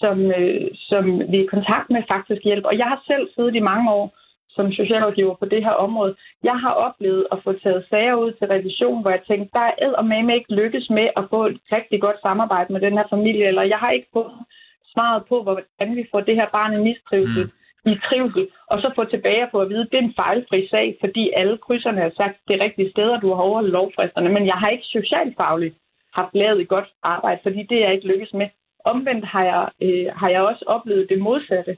som, 0.03 0.17
øh, 0.39 0.67
som 0.89 1.03
vi 1.31 1.38
er 1.38 1.43
i 1.43 1.53
kontakt 1.55 1.89
med, 1.89 2.01
faktisk 2.13 2.41
hjælp. 2.43 2.65
Og 2.65 2.77
jeg 2.77 2.88
har 2.91 3.00
selv 3.08 3.25
siddet 3.36 3.55
i 3.55 3.70
mange 3.72 3.91
år 3.91 4.05
som 4.55 4.72
socialrådgiver 4.72 5.36
på 5.36 5.46
det 5.46 5.63
her 5.63 5.75
område. 5.86 6.15
Jeg 6.43 6.58
har 6.60 6.74
oplevet 6.86 7.27
at 7.31 7.38
få 7.43 7.51
taget 7.53 7.86
sager 7.89 8.15
ud 8.15 8.31
til 8.31 8.48
revision, 8.48 9.01
hvor 9.01 9.12
jeg 9.12 9.24
tænkte, 9.27 9.50
der 9.53 9.67
er 9.77 10.01
med 10.01 10.36
ikke 10.36 10.53
lykkes 10.53 10.89
med 10.89 11.08
at 11.17 11.24
få 11.29 11.46
et 11.46 11.60
rigtig 11.72 12.01
godt 12.01 12.22
samarbejde 12.22 12.74
med 12.74 12.81
den 12.81 12.98
her 12.98 13.08
familie, 13.10 13.46
eller 13.48 13.63
jeg 13.63 13.77
har 13.77 13.91
ikke 13.91 14.10
fået 14.13 14.31
svaret 14.93 15.24
på, 15.29 15.43
hvordan 15.43 15.96
vi 15.96 16.05
får 16.12 16.22
det 16.22 16.36
her 16.36 16.50
barn 16.58 16.74
i 16.74 16.84
mistrivsel, 16.89 17.43
mm. 17.43 17.91
i 17.91 17.96
trivsel, 18.08 18.48
og 18.72 18.81
så 18.81 18.91
få 18.96 19.03
tilbage 19.03 19.48
på 19.51 19.62
at 19.62 19.70
vide, 19.70 19.81
at 19.81 19.88
det 19.91 19.98
er 19.98 20.03
en 20.03 20.20
fejlfri 20.24 20.67
sag, 20.67 20.98
fordi 21.00 21.31
alle 21.36 21.58
krydserne 21.58 22.01
har 22.01 22.13
sagt, 22.17 22.38
det 22.48 22.53
er 22.55 22.63
rigtige 22.63 22.91
steder, 22.91 23.20
du 23.20 23.27
har 23.27 23.43
overholdt 23.43 23.72
lovfristerne, 23.72 24.29
men 24.29 24.46
jeg 24.46 24.55
har 24.55 24.70
ikke 24.70 24.84
socialfagligt 24.98 25.75
haft 26.13 26.34
lavet 26.34 26.62
et 26.62 26.67
godt 26.67 26.89
arbejde, 27.03 27.39
fordi 27.43 27.63
det 27.70 27.77
er 27.77 27.86
jeg 27.86 27.93
ikke 27.93 28.08
lykkes 28.08 28.34
med. 28.34 28.48
Omvendt 28.85 29.25
har 29.25 29.43
jeg, 29.43 29.69
øh, 29.81 30.07
har 30.15 30.29
jeg 30.29 30.41
også 30.41 30.63
oplevet 30.67 31.09
det 31.09 31.19
modsatte. 31.19 31.77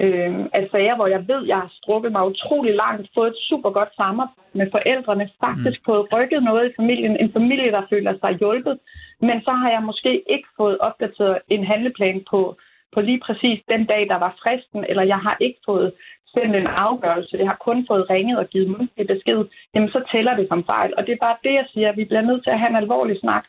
Øh, 0.00 0.34
af 0.58 0.68
sager, 0.70 0.96
hvor 0.96 1.06
jeg 1.06 1.28
ved, 1.28 1.46
jeg 1.46 1.56
har 1.56 1.70
strukket 1.80 2.12
mig 2.12 2.26
utrolig 2.26 2.74
langt, 2.74 3.10
fået 3.14 3.28
et 3.28 3.36
super 3.48 3.70
godt 3.70 3.94
samarbejde 3.96 4.40
med 4.52 4.70
forældrene, 4.70 5.30
faktisk 5.40 5.80
mm. 5.80 5.84
fået 5.84 6.12
rykket 6.12 6.42
noget 6.42 6.70
i 6.70 6.74
familien, 6.76 7.16
en 7.16 7.32
familie, 7.32 7.70
der 7.72 7.82
føler 7.90 8.12
sig 8.20 8.32
hjulpet, 8.38 8.78
men 9.20 9.42
så 9.42 9.50
har 9.50 9.70
jeg 9.70 9.82
måske 9.82 10.22
ikke 10.34 10.48
fået 10.56 10.78
opdateret 10.78 11.38
en 11.48 11.64
handleplan 11.64 12.24
på, 12.30 12.56
på 12.94 13.00
lige 13.00 13.20
præcis 13.26 13.60
den 13.68 13.84
dag, 13.84 14.08
der 14.08 14.18
var 14.24 14.36
fristen, 14.42 14.84
eller 14.88 15.02
jeg 15.02 15.18
har 15.18 15.36
ikke 15.40 15.60
fået 15.66 15.92
sendt 16.34 16.56
en 16.56 16.66
afgørelse, 16.66 17.36
jeg 17.38 17.48
har 17.48 17.60
kun 17.68 17.86
fået 17.90 18.10
ringet 18.10 18.38
og 18.38 18.46
givet 18.46 18.68
mundtlig 18.68 19.06
besked, 19.06 19.44
jamen 19.74 19.88
så 19.88 20.00
tæller 20.12 20.36
det 20.36 20.48
som 20.48 20.64
fejl. 20.64 20.92
Og 20.96 21.06
det 21.06 21.12
er 21.12 21.24
bare 21.26 21.36
det, 21.44 21.54
jeg 21.54 21.66
siger, 21.72 21.92
vi 21.92 22.04
bliver 22.04 22.28
nødt 22.28 22.42
til 22.44 22.50
at 22.50 22.58
have 22.58 22.70
en 22.70 22.82
alvorlig 22.82 23.20
snak 23.20 23.44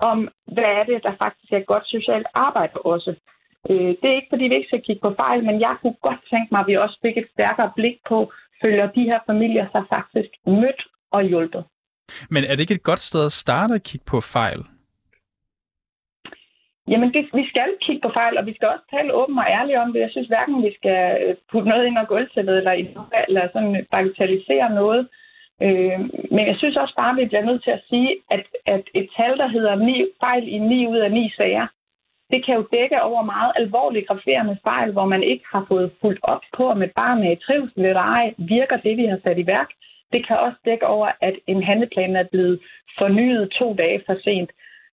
om, 0.00 0.28
hvad 0.54 0.70
er 0.78 0.84
det, 0.84 1.02
der 1.02 1.14
faktisk 1.18 1.52
er 1.52 1.70
godt 1.72 1.86
socialt 1.86 2.26
arbejde 2.34 2.72
også. 2.72 3.14
Øh, 3.70 3.90
det 4.00 4.06
er 4.10 4.18
ikke, 4.18 4.32
fordi 4.32 4.44
vi 4.44 4.54
ikke 4.54 4.68
skal 4.68 4.82
kigge 4.82 5.00
på 5.00 5.14
fejl, 5.16 5.44
men 5.44 5.60
jeg 5.60 5.76
kunne 5.82 5.98
godt 6.02 6.20
tænke 6.30 6.48
mig, 6.52 6.60
at 6.60 6.66
vi 6.66 6.76
også 6.76 6.98
fik 7.02 7.16
et 7.16 7.28
stærkere 7.32 7.72
blik 7.76 7.96
på, 8.08 8.32
følger 8.62 8.86
de 8.86 9.02
her 9.02 9.20
familier 9.26 9.66
sig 9.72 9.84
faktisk 9.88 10.30
mødt 10.46 10.82
og 11.10 11.22
hjulpet. 11.22 11.64
Men 12.30 12.44
er 12.44 12.50
det 12.50 12.60
ikke 12.60 12.74
et 12.74 12.90
godt 12.90 13.00
sted 13.00 13.24
at 13.24 13.32
starte 13.32 13.74
at 13.74 13.82
kigge 13.82 14.04
på 14.06 14.20
fejl? 14.20 14.60
Jamen, 16.90 17.12
det, 17.14 17.22
vi 17.34 17.44
skal 17.48 17.70
kigge 17.86 18.02
på 18.02 18.10
fejl, 18.14 18.38
og 18.38 18.46
vi 18.46 18.54
skal 18.54 18.68
også 18.68 18.86
tale 18.94 19.14
åben 19.14 19.38
og 19.38 19.46
ærligt 19.58 19.78
om 19.78 19.92
det. 19.92 20.00
Jeg 20.00 20.10
synes 20.10 20.28
hverken, 20.28 20.62
vi 20.62 20.72
skal 20.78 21.00
øh, 21.24 21.36
putte 21.52 21.68
noget 21.68 21.86
ind 21.86 21.98
og 21.98 22.08
gulvtæppet, 22.08 22.56
eller, 22.56 22.74
eller 23.28 23.48
sådan 23.52 23.86
bagatellisere 23.90 24.74
noget. 24.74 25.08
Øh, 25.66 26.00
men 26.34 26.46
jeg 26.50 26.56
synes 26.58 26.76
også 26.76 26.94
bare, 26.96 27.10
at 27.10 27.16
vi 27.16 27.24
bliver 27.24 27.44
nødt 27.44 27.64
til 27.64 27.70
at 27.70 27.82
sige, 27.88 28.10
at, 28.30 28.44
at 28.66 28.84
et 28.94 29.08
tal, 29.16 29.38
der 29.38 29.48
hedder 29.48 29.74
ni, 29.74 30.06
fejl 30.20 30.48
i 30.48 30.58
9 30.58 30.86
ud 30.86 30.96
af 30.96 31.12
9 31.12 31.30
sager, 31.36 31.66
det 32.32 32.44
kan 32.44 32.54
jo 32.54 32.64
dække 32.72 33.02
over 33.02 33.22
meget 33.22 33.52
alvorlige 33.56 34.06
graferende 34.06 34.56
fejl, 34.64 34.92
hvor 34.92 35.06
man 35.06 35.22
ikke 35.22 35.44
har 35.52 35.64
fået 35.68 35.92
fuldt 36.00 36.20
op 36.22 36.42
på, 36.56 36.70
om 36.70 36.82
et 36.82 36.92
barn 36.96 37.22
er 37.22 37.32
i 37.32 37.42
trivsel 37.46 37.84
eller 37.84 38.00
ej, 38.00 38.34
virker 38.38 38.76
det, 38.76 38.96
vi 38.96 39.04
har 39.06 39.18
sat 39.24 39.38
i 39.38 39.46
værk. 39.46 39.70
Det 40.12 40.26
kan 40.26 40.38
også 40.38 40.58
dække 40.64 40.86
over, 40.86 41.08
at 41.20 41.34
en 41.46 41.62
handleplan 41.62 42.16
er 42.16 42.26
blevet 42.32 42.60
fornyet 42.98 43.50
to 43.50 43.74
dage 43.74 44.02
for 44.06 44.16
sent, 44.24 44.50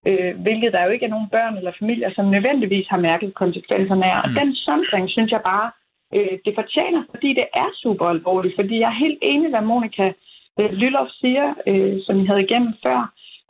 øh, 0.08 0.40
hvilket 0.42 0.74
der 0.74 0.84
jo 0.84 0.90
ikke 0.90 1.06
er 1.06 1.16
nogen 1.16 1.30
børn 1.30 1.58
eller 1.58 1.72
familier, 1.80 2.12
som 2.12 2.26
nødvendigvis 2.26 2.88
har 2.88 2.98
mærket 2.98 3.36
konsekvenserne 3.36 4.06
af. 4.06 4.22
Og 4.24 4.30
mm. 4.30 4.36
den 4.36 4.56
sondring 4.56 5.10
synes 5.10 5.32
jeg 5.32 5.42
bare, 5.44 5.72
øh, 6.16 6.38
det 6.46 6.54
fortjener, 6.56 7.04
fordi 7.10 7.30
det 7.34 7.48
er 7.54 7.70
super 7.84 8.06
alvorligt. 8.06 8.56
Fordi 8.56 8.80
jeg 8.80 8.90
er 8.90 9.04
helt 9.06 9.20
enig, 9.22 9.50
hvad 9.50 9.62
Monika 9.62 10.12
øh, 10.60 10.72
Lylloff 10.82 11.12
siger, 11.22 11.48
øh, 11.68 11.96
som 12.06 12.20
I 12.22 12.26
havde 12.26 12.44
igennem 12.44 12.74
før, 12.86 13.00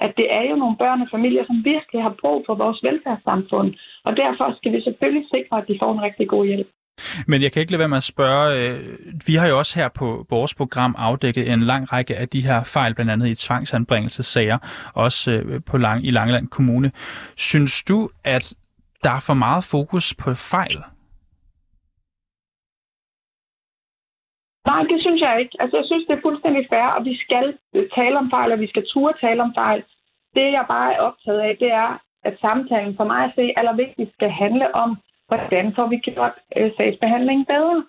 at 0.05 0.11
det 0.17 0.27
er 0.39 0.43
jo 0.49 0.55
nogle 0.55 0.77
børn 0.77 1.01
og 1.01 1.07
familier, 1.11 1.45
som 1.45 1.65
virkelig 1.65 2.01
har 2.03 2.15
brug 2.21 2.43
for 2.45 2.55
vores 2.55 2.79
velfærdssamfund. 2.83 3.69
Og 4.07 4.17
derfor 4.17 4.55
skal 4.57 4.71
vi 4.73 4.81
selvfølgelig 4.81 5.25
sikre, 5.35 5.57
at 5.61 5.67
de 5.67 5.79
får 5.81 5.91
en 5.93 6.01
rigtig 6.01 6.27
god 6.27 6.45
hjælp. 6.45 6.67
Men 7.27 7.41
jeg 7.41 7.51
kan 7.51 7.59
ikke 7.59 7.71
lade 7.71 7.79
være 7.79 7.89
med 7.89 7.97
at 7.97 8.03
spørge, 8.03 8.59
øh, 8.59 8.79
vi 9.27 9.35
har 9.35 9.47
jo 9.47 9.57
også 9.57 9.79
her 9.79 9.89
på 9.89 10.25
vores 10.29 10.53
program 10.53 10.95
afdækket 10.97 11.51
en 11.51 11.59
lang 11.59 11.93
række 11.93 12.15
af 12.15 12.29
de 12.29 12.41
her 12.41 12.63
fejl, 12.63 12.95
blandt 12.95 13.11
andet 13.11 13.27
i 13.27 13.35
tvangsanbringelsessager, 13.35 14.57
også 14.93 15.31
øh, 15.31 15.61
på 15.65 15.77
lang, 15.77 16.05
i 16.05 16.09
Langeland 16.09 16.47
Kommune. 16.47 16.91
Synes 17.37 17.83
du, 17.83 18.09
at 18.23 18.53
der 19.03 19.11
er 19.11 19.19
for 19.19 19.33
meget 19.33 19.63
fokus 19.63 20.13
på 20.13 20.33
fejl? 20.33 20.77
Nej, 24.69 24.81
det 24.91 24.99
synes 25.01 25.21
jeg 25.21 25.39
ikke. 25.39 25.55
Altså, 25.59 25.77
jeg 25.77 25.85
synes, 25.85 26.05
det 26.07 26.15
er 26.15 26.25
fuldstændig 26.27 26.63
fair, 26.69 26.89
og 26.97 27.05
vi 27.05 27.15
skal 27.25 27.57
tale 27.95 28.17
om 28.17 28.29
fejl, 28.29 28.51
og 28.51 28.59
vi 28.59 28.67
skal 28.67 28.85
turde 28.87 29.17
tale 29.19 29.41
om 29.41 29.53
fejl. 29.53 29.83
Det, 30.35 30.51
jeg 30.57 30.65
bare 30.67 30.93
er 30.93 30.99
optaget 30.99 31.39
af, 31.39 31.57
det 31.59 31.71
er, 31.71 32.01
at 32.23 32.39
samtalen 32.41 32.95
for 32.95 33.03
mig 33.03 33.23
at 33.23 33.35
se 33.35 33.53
allervigtigst 33.57 34.13
skal 34.13 34.29
handle 34.29 34.75
om, 34.75 34.97
hvordan 35.27 35.75
får 35.75 35.87
vi 35.87 35.97
gjort 35.97 36.35
øh, 36.57 36.71
sagsbehandlingen 36.77 37.45
bedre. 37.45 37.83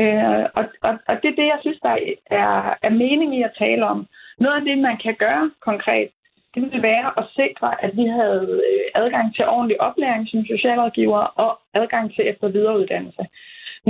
Øh, 0.00 0.44
og, 0.58 0.64
og, 0.82 0.94
og 1.08 1.14
det 1.22 1.28
er 1.30 1.38
det, 1.40 1.46
jeg 1.52 1.58
synes, 1.60 1.80
der 1.82 1.96
er, 2.26 2.74
er 2.82 2.90
mening 2.90 3.38
i 3.38 3.42
at 3.42 3.56
tale 3.58 3.86
om. 3.86 4.06
Noget 4.38 4.56
af 4.56 4.64
det, 4.64 4.78
man 4.78 4.96
kan 4.96 5.14
gøre 5.14 5.50
konkret, 5.60 6.08
det 6.54 6.62
ville 6.62 6.82
være 6.82 7.08
at 7.20 7.24
sikre, 7.40 7.84
at 7.84 7.96
vi 7.96 8.06
havde 8.06 8.62
øh, 8.70 9.02
adgang 9.02 9.34
til 9.34 9.48
ordentlig 9.48 9.80
oplæring 9.80 10.28
som 10.28 10.46
socialrådgiver 10.46 11.18
og 11.18 11.58
adgang 11.74 12.14
til 12.14 12.28
efter 12.28 12.48
videreuddannelse. 12.48 13.26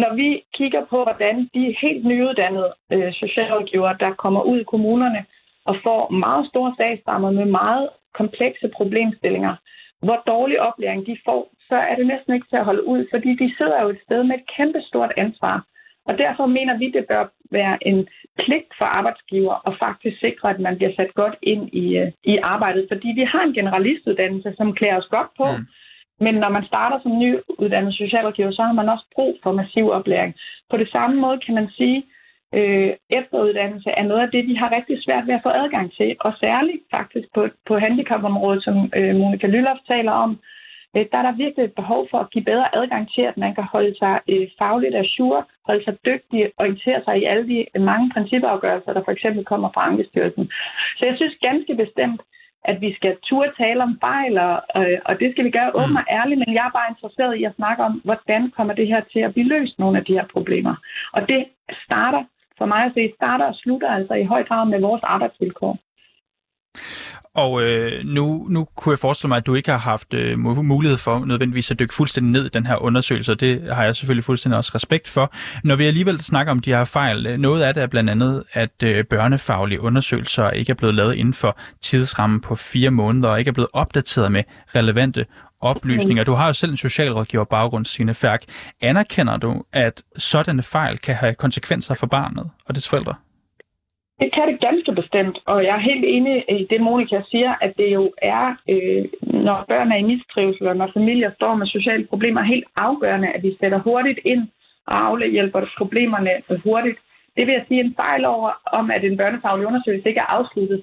Når 0.02 0.14
vi 0.14 0.42
kigger 0.54 0.84
på, 0.84 1.02
hvordan 1.02 1.50
de 1.54 1.76
helt 1.82 2.04
nyuddannede 2.04 2.72
øh, 2.92 3.12
socialrådgivere, 3.22 3.96
der 4.00 4.10
kommer 4.14 4.42
ud 4.42 4.58
i 4.60 4.70
kommunerne 4.72 5.24
og 5.64 5.76
får 5.82 6.10
meget 6.10 6.48
store 6.48 6.74
sagsrammer 6.76 7.30
med 7.30 7.44
meget 7.44 7.88
komplekse 8.14 8.68
problemstillinger, 8.76 9.54
hvor 10.02 10.22
dårlig 10.26 10.60
oplæring 10.60 11.06
de 11.06 11.16
får, 11.24 11.50
så 11.68 11.76
er 11.76 11.94
det 11.96 12.06
næsten 12.06 12.34
ikke 12.34 12.46
til 12.50 12.56
at 12.56 12.64
holde 12.64 12.86
ud, 12.86 13.06
fordi 13.12 13.30
de 13.42 13.54
sidder 13.58 13.78
jo 13.82 13.88
et 13.88 14.00
sted 14.06 14.22
med 14.24 14.34
et 14.36 14.50
kæmpe 14.56 14.80
stort 14.82 15.12
ansvar. 15.16 15.64
Og 16.08 16.18
derfor 16.18 16.46
mener 16.46 16.78
vi, 16.78 16.90
det 16.90 17.06
bør 17.06 17.24
være 17.50 17.86
en 17.88 18.08
pligt 18.38 18.70
for 18.78 18.84
arbejdsgiver 18.84 19.68
at 19.68 19.78
faktisk 19.78 20.20
sikre, 20.20 20.50
at 20.50 20.60
man 20.60 20.76
bliver 20.76 20.92
sat 20.96 21.14
godt 21.14 21.36
ind 21.42 21.68
i, 21.72 21.96
øh, 21.98 22.12
i 22.24 22.38
arbejdet, 22.42 22.86
fordi 22.92 23.08
vi 23.08 23.24
har 23.32 23.42
en 23.42 23.54
generalistuddannelse, 23.54 24.54
som 24.56 24.74
klæder 24.74 24.96
os 24.96 25.08
godt 25.16 25.30
på. 25.36 25.46
Mm 25.58 25.66
men 26.20 26.34
når 26.34 26.48
man 26.48 26.64
starter 26.64 26.98
som 27.02 27.18
nyuddannet 27.18 27.94
socialrådgiver, 27.94 28.50
så 28.50 28.62
har 28.62 28.72
man 28.72 28.88
også 28.88 29.04
brug 29.14 29.38
for 29.42 29.52
massiv 29.52 29.90
oplæring. 29.90 30.34
På 30.70 30.76
det 30.76 30.88
samme 30.88 31.20
måde 31.20 31.38
kan 31.38 31.54
man 31.54 31.68
sige, 31.68 32.04
øh, 32.54 32.90
efteruddannelse 33.10 33.90
er 33.90 34.02
noget 34.02 34.22
af 34.22 34.30
det, 34.30 34.48
de 34.48 34.58
har 34.58 34.76
rigtig 34.76 34.96
svært 35.04 35.26
ved 35.26 35.34
at 35.34 35.42
få 35.42 35.48
adgang 35.48 35.92
til. 35.92 36.16
Og 36.20 36.32
særligt 36.40 36.82
faktisk 36.90 37.28
på, 37.34 37.48
på 37.66 37.78
handicapområdet, 37.78 38.64
som 38.64 38.76
øh, 38.96 39.16
Monika 39.16 39.46
Lylloff 39.46 39.80
taler 39.88 40.12
om, 40.12 40.30
øh, 40.96 41.06
der 41.12 41.18
er 41.18 41.22
der 41.22 41.42
virkelig 41.42 41.64
et 41.64 41.74
behov 41.80 42.08
for 42.10 42.18
at 42.18 42.30
give 42.30 42.44
bedre 42.44 42.74
adgang 42.76 43.04
til, 43.14 43.22
at 43.22 43.36
man 43.36 43.54
kan 43.54 43.64
holde 43.64 43.94
sig 43.98 44.20
øh, 44.28 44.48
fagligt 44.58 44.96
assur, 44.96 45.48
holde 45.66 45.84
sig 45.84 45.96
dygtig, 46.06 46.52
orientere 46.58 47.00
sig 47.04 47.18
i 47.18 47.24
alle 47.24 47.48
de 47.48 47.80
mange 47.80 48.10
principafgørelser, 48.14 48.92
der 48.92 49.02
for 49.04 49.12
eksempel 49.12 49.44
kommer 49.44 49.68
fra 49.74 49.86
Ankestyrelsen. 49.88 50.50
Så 50.98 51.06
jeg 51.06 51.14
synes 51.16 51.34
ganske 51.48 51.74
bestemt, 51.74 52.20
at 52.70 52.80
vi 52.80 52.90
skal 52.98 53.16
turde 53.28 53.52
tale 53.62 53.82
om 53.82 53.98
fejl, 54.00 54.38
og, 54.38 54.54
og 55.08 55.20
det 55.20 55.28
skal 55.32 55.44
vi 55.44 55.50
gøre 55.50 55.74
åbent 55.74 55.90
mm. 55.90 55.96
og 56.00 56.04
ærligt, 56.18 56.38
men 56.38 56.54
jeg 56.54 56.66
er 56.66 56.76
bare 56.78 56.92
interesseret 56.94 57.34
i 57.36 57.44
at 57.44 57.56
snakke 57.56 57.82
om, 57.88 57.92
hvordan 58.04 58.50
kommer 58.56 58.74
det 58.74 58.86
her 58.86 59.00
til 59.12 59.20
at 59.20 59.32
blive 59.34 59.48
løst, 59.54 59.78
nogle 59.78 59.98
af 59.98 60.04
de 60.04 60.12
her 60.18 60.26
problemer. 60.32 60.74
Og 61.12 61.28
det 61.28 61.44
starter, 61.84 62.22
for 62.58 62.66
mig 62.66 62.82
at 62.84 62.92
se, 62.94 63.12
starter 63.14 63.44
og 63.44 63.54
slutter 63.54 63.88
altså 63.88 64.14
i 64.14 64.24
høj 64.24 64.42
grad 64.44 64.64
med 64.66 64.80
vores 64.80 65.02
arbejdsvilkår. 65.02 65.78
Og 67.36 67.62
øh, 67.62 68.04
nu, 68.04 68.46
nu 68.50 68.68
kunne 68.76 68.90
jeg 68.90 68.98
forestille 68.98 69.28
mig, 69.28 69.36
at 69.36 69.46
du 69.46 69.54
ikke 69.54 69.70
har 69.70 69.78
haft 69.78 70.14
øh, 70.14 70.38
mulighed 70.38 70.98
for 70.98 71.24
nødvendigvis 71.24 71.70
at 71.70 71.78
dykke 71.78 71.94
fuldstændig 71.94 72.32
ned 72.32 72.46
i 72.46 72.48
den 72.48 72.66
her 72.66 72.76
undersøgelse, 72.76 73.32
og 73.32 73.40
det 73.40 73.62
har 73.72 73.84
jeg 73.84 73.96
selvfølgelig 73.96 74.24
fuldstændig 74.24 74.56
også 74.56 74.72
respekt 74.74 75.08
for. 75.08 75.32
Når 75.64 75.76
vi 75.76 75.86
alligevel 75.86 76.20
snakker 76.20 76.50
om 76.50 76.58
de 76.58 76.70
her 76.70 76.84
fejl, 76.84 77.26
øh, 77.26 77.38
noget 77.38 77.62
af 77.62 77.74
det 77.74 77.82
er 77.82 77.86
blandt 77.86 78.10
andet, 78.10 78.44
at 78.52 78.82
øh, 78.84 79.04
børnefaglige 79.04 79.80
undersøgelser 79.80 80.50
ikke 80.50 80.70
er 80.70 80.74
blevet 80.74 80.94
lavet 80.94 81.14
inden 81.14 81.34
for 81.34 81.58
tidsrammen 81.82 82.40
på 82.40 82.56
fire 82.56 82.90
måneder, 82.90 83.28
og 83.28 83.38
ikke 83.38 83.48
er 83.48 83.52
blevet 83.52 83.70
opdateret 83.72 84.32
med 84.32 84.42
relevante 84.74 85.26
oplysninger. 85.60 86.24
Du 86.24 86.34
har 86.34 86.46
jo 86.46 86.52
selv 86.52 86.70
en 86.70 86.76
socialrådgiver 86.76 87.44
baggrund, 87.44 87.84
Signe 87.84 88.14
Færk. 88.14 88.42
Anerkender 88.80 89.36
du, 89.36 89.62
at 89.72 90.02
sådanne 90.16 90.62
fejl 90.62 90.98
kan 90.98 91.14
have 91.14 91.34
konsekvenser 91.34 91.94
for 91.94 92.06
barnet 92.06 92.50
og 92.66 92.74
dets 92.74 92.88
forældre? 92.88 93.14
Det 94.20 94.32
kan 94.34 94.48
det 94.48 94.60
ganske 94.60 94.92
bestemt, 94.92 95.38
og 95.46 95.64
jeg 95.64 95.74
er 95.76 95.88
helt 95.90 96.04
enig 96.04 96.44
i 96.48 96.66
det, 96.70 96.80
Monika 96.80 97.22
siger, 97.30 97.54
at 97.60 97.72
det 97.78 97.94
jo 97.94 98.12
er, 98.22 98.46
øh, 98.68 99.04
når 99.44 99.64
børn 99.68 99.92
er 99.92 99.96
i 99.96 100.02
mistrivsel, 100.12 100.66
og 100.66 100.76
når 100.76 100.90
familier 100.92 101.30
står 101.34 101.54
med 101.54 101.66
sociale 101.66 102.06
problemer, 102.06 102.42
helt 102.42 102.64
afgørende, 102.76 103.28
at 103.28 103.42
vi 103.42 103.56
sætter 103.60 103.78
hurtigt 103.78 104.18
ind 104.24 104.48
og 104.86 105.06
afhjælper 105.06 105.60
problemerne 105.78 106.30
hurtigt. 106.64 106.98
Det 107.36 107.46
vil 107.46 107.52
jeg 107.52 107.64
sige 107.68 107.80
en 107.80 107.94
fejl 107.96 108.24
over, 108.24 108.50
om 108.72 108.90
at 108.90 109.04
en 109.04 109.16
børnefaglig 109.16 109.66
undersøgelse 109.66 110.08
ikke 110.08 110.20
er 110.20 110.32
afsluttet. 110.38 110.82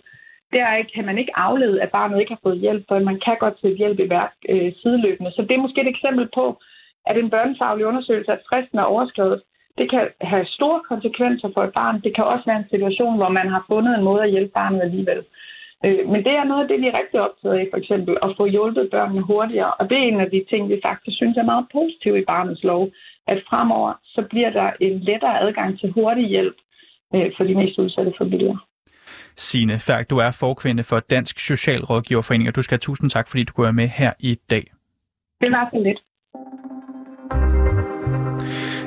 Der 0.52 0.84
kan 0.96 1.06
man 1.06 1.18
ikke 1.18 1.38
aflede, 1.38 1.82
at 1.82 1.92
barnet 1.92 2.20
ikke 2.20 2.32
har 2.32 2.40
fået 2.44 2.60
hjælp, 2.60 2.84
for 2.88 3.00
man 3.00 3.20
kan 3.20 3.38
godt 3.40 3.60
sætte 3.62 3.78
hjælp 3.78 4.00
i 4.00 4.10
værk 4.10 4.34
øh, 4.50 4.74
sideløbende. 4.82 5.32
Så 5.32 5.42
det 5.42 5.52
er 5.52 5.62
måske 5.66 5.82
et 5.82 5.88
eksempel 5.88 6.30
på, 6.34 6.58
at 7.06 7.18
en 7.18 7.30
børnefaglig 7.30 7.86
undersøgelse, 7.86 8.32
at 8.32 8.46
fristen 8.50 8.80
er 8.80 8.84
overskrevet, 8.84 9.42
det 9.78 9.90
kan 9.92 10.04
have 10.22 10.46
store 10.46 10.82
konsekvenser 10.92 11.50
for 11.54 11.64
et 11.64 11.74
barn. 11.74 12.02
Det 12.02 12.16
kan 12.16 12.24
også 12.24 12.46
være 12.46 12.62
en 12.64 12.74
situation, 12.74 13.16
hvor 13.18 13.30
man 13.30 13.48
har 13.50 13.66
fundet 13.72 13.96
en 13.96 14.04
måde 14.04 14.24
at 14.24 14.32
hjælpe 14.32 14.52
barnet 14.60 14.82
alligevel. 14.82 15.22
Øh, 15.86 16.10
men 16.12 16.24
det 16.26 16.34
er 16.36 16.44
noget 16.44 16.64
af 16.64 16.68
det, 16.68 16.82
vi 16.82 16.88
er 16.88 17.00
rigtig 17.02 17.20
optaget 17.28 17.56
af, 17.60 17.68
for 17.72 17.78
eksempel 17.78 18.18
at 18.26 18.34
få 18.38 18.46
hjulpet 18.46 18.90
børnene 18.92 19.22
hurtigere. 19.22 19.74
Og 19.74 19.90
det 19.90 19.98
er 19.98 20.08
en 20.08 20.20
af 20.20 20.30
de 20.30 20.46
ting, 20.50 20.70
vi 20.70 20.80
faktisk 20.84 21.16
synes 21.18 21.38
er 21.38 21.52
meget 21.52 21.66
positivt 21.72 22.18
i 22.18 22.26
barnets 22.34 22.64
lov, 22.64 22.84
at 23.28 23.44
fremover 23.50 23.94
så 24.04 24.22
bliver 24.30 24.50
der 24.50 24.72
en 24.80 25.00
lettere 25.00 25.40
adgang 25.42 25.80
til 25.80 25.92
hurtig 25.92 26.26
hjælp 26.28 26.58
øh, 27.16 27.32
for 27.38 27.44
de 27.44 27.56
mest 27.56 27.80
udsatte 27.80 28.14
familier. 28.18 28.58
Signe 29.36 29.80
Færk, 29.80 30.10
du 30.10 30.18
er 30.18 30.38
forkvinde 30.40 30.84
for 30.84 31.00
Dansk 31.00 31.40
Socialrådgiverforening, 31.40 32.48
og 32.50 32.56
du 32.56 32.62
skal 32.62 32.76
have 32.76 32.88
tusind 32.90 33.10
tak, 33.10 33.28
fordi 33.30 33.44
du 33.44 33.54
kunne 33.54 33.64
være 33.64 33.82
med 33.84 33.88
her 33.88 34.14
i 34.20 34.36
dag. 34.50 34.64
Det 35.42 35.52
var 35.52 35.70
så 35.74 35.80
lidt. 35.84 36.00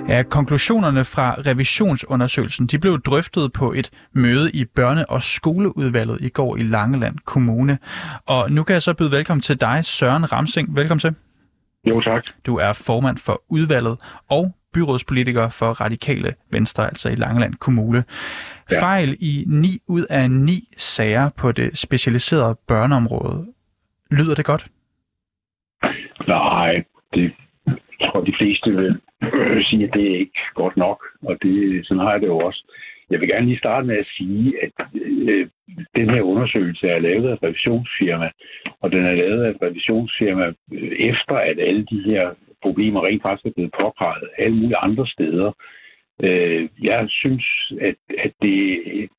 Ja, 0.08 0.22
konklusionerne 0.22 1.04
fra 1.04 1.34
revisionsundersøgelsen 1.34 2.66
de 2.66 2.78
blev 2.78 3.02
drøftet 3.02 3.52
på 3.52 3.72
et 3.72 3.90
møde 4.12 4.50
i 4.52 4.64
børne- 4.80 5.04
og 5.08 5.22
skoleudvalget 5.22 6.20
i 6.20 6.28
går 6.28 6.56
i 6.56 6.62
Langeland 6.62 7.18
Kommune. 7.24 7.78
Og 8.26 8.52
nu 8.52 8.62
kan 8.62 8.74
jeg 8.74 8.82
så 8.82 8.94
byde 8.94 9.10
velkommen 9.10 9.42
til 9.42 9.60
dig, 9.60 9.84
Søren 9.84 10.32
Ramsing. 10.32 10.76
Velkommen 10.76 10.98
til. 11.00 11.14
Jo, 11.84 12.00
tak. 12.00 12.22
Du 12.46 12.56
er 12.56 12.72
formand 12.72 13.18
for 13.18 13.42
udvalget 13.48 13.98
og 14.28 14.54
byrådspolitiker 14.72 15.48
for 15.48 15.72
Radikale 15.72 16.34
Venstre, 16.52 16.86
altså 16.86 17.08
i 17.08 17.14
Langeland 17.14 17.54
Kommune. 17.54 18.04
Ja. 18.70 18.82
Fejl 18.82 19.16
i 19.20 19.44
9 19.46 19.78
ud 19.88 20.04
af 20.10 20.30
9 20.30 20.68
sager 20.76 21.30
på 21.36 21.52
det 21.52 21.78
specialiserede 21.78 22.58
børneområde. 22.68 23.46
Lyder 24.10 24.34
det 24.34 24.44
godt? 24.44 24.66
Nej, 26.28 26.84
det 27.14 27.32
jeg 28.00 28.08
tror, 28.08 28.20
de 28.20 28.38
fleste 28.38 28.70
vil 28.70 29.00
sige, 29.68 29.84
at 29.84 29.94
det 29.94 30.10
er 30.12 30.18
ikke 30.18 30.40
godt 30.54 30.76
nok, 30.76 31.04
og 31.22 31.36
det, 31.42 31.86
sådan 31.86 32.02
har 32.02 32.12
jeg 32.12 32.20
det 32.20 32.26
jo 32.26 32.38
også. 32.38 32.72
Jeg 33.10 33.20
vil 33.20 33.28
gerne 33.28 33.46
lige 33.46 33.58
starte 33.58 33.86
med 33.86 33.96
at 33.96 34.06
sige, 34.16 34.54
at 34.62 34.72
øh, 34.94 35.48
den 35.96 36.10
her 36.10 36.22
undersøgelse 36.22 36.88
er 36.88 36.98
lavet 36.98 37.28
af 37.28 37.32
et 37.32 37.42
revisionsfirma, 37.42 38.30
og 38.80 38.92
den 38.92 39.04
er 39.06 39.14
lavet 39.14 39.44
af 39.44 39.50
et 39.50 39.62
revisionsfirma 39.62 40.52
øh, 40.72 40.92
efter, 40.98 41.34
at 41.34 41.58
alle 41.58 41.84
de 41.84 42.02
her 42.06 42.34
problemer 42.62 43.06
rent 43.06 43.22
faktisk 43.22 43.46
er 43.46 43.50
blevet 43.56 43.74
påpeget 43.80 44.28
alle 44.38 44.56
mulige 44.56 44.76
andre 44.76 45.06
steder. 45.06 45.52
Øh, 46.22 46.68
jeg 46.82 47.06
synes, 47.08 47.72
at, 47.80 47.96
at 48.18 48.32
det, 48.42 48.58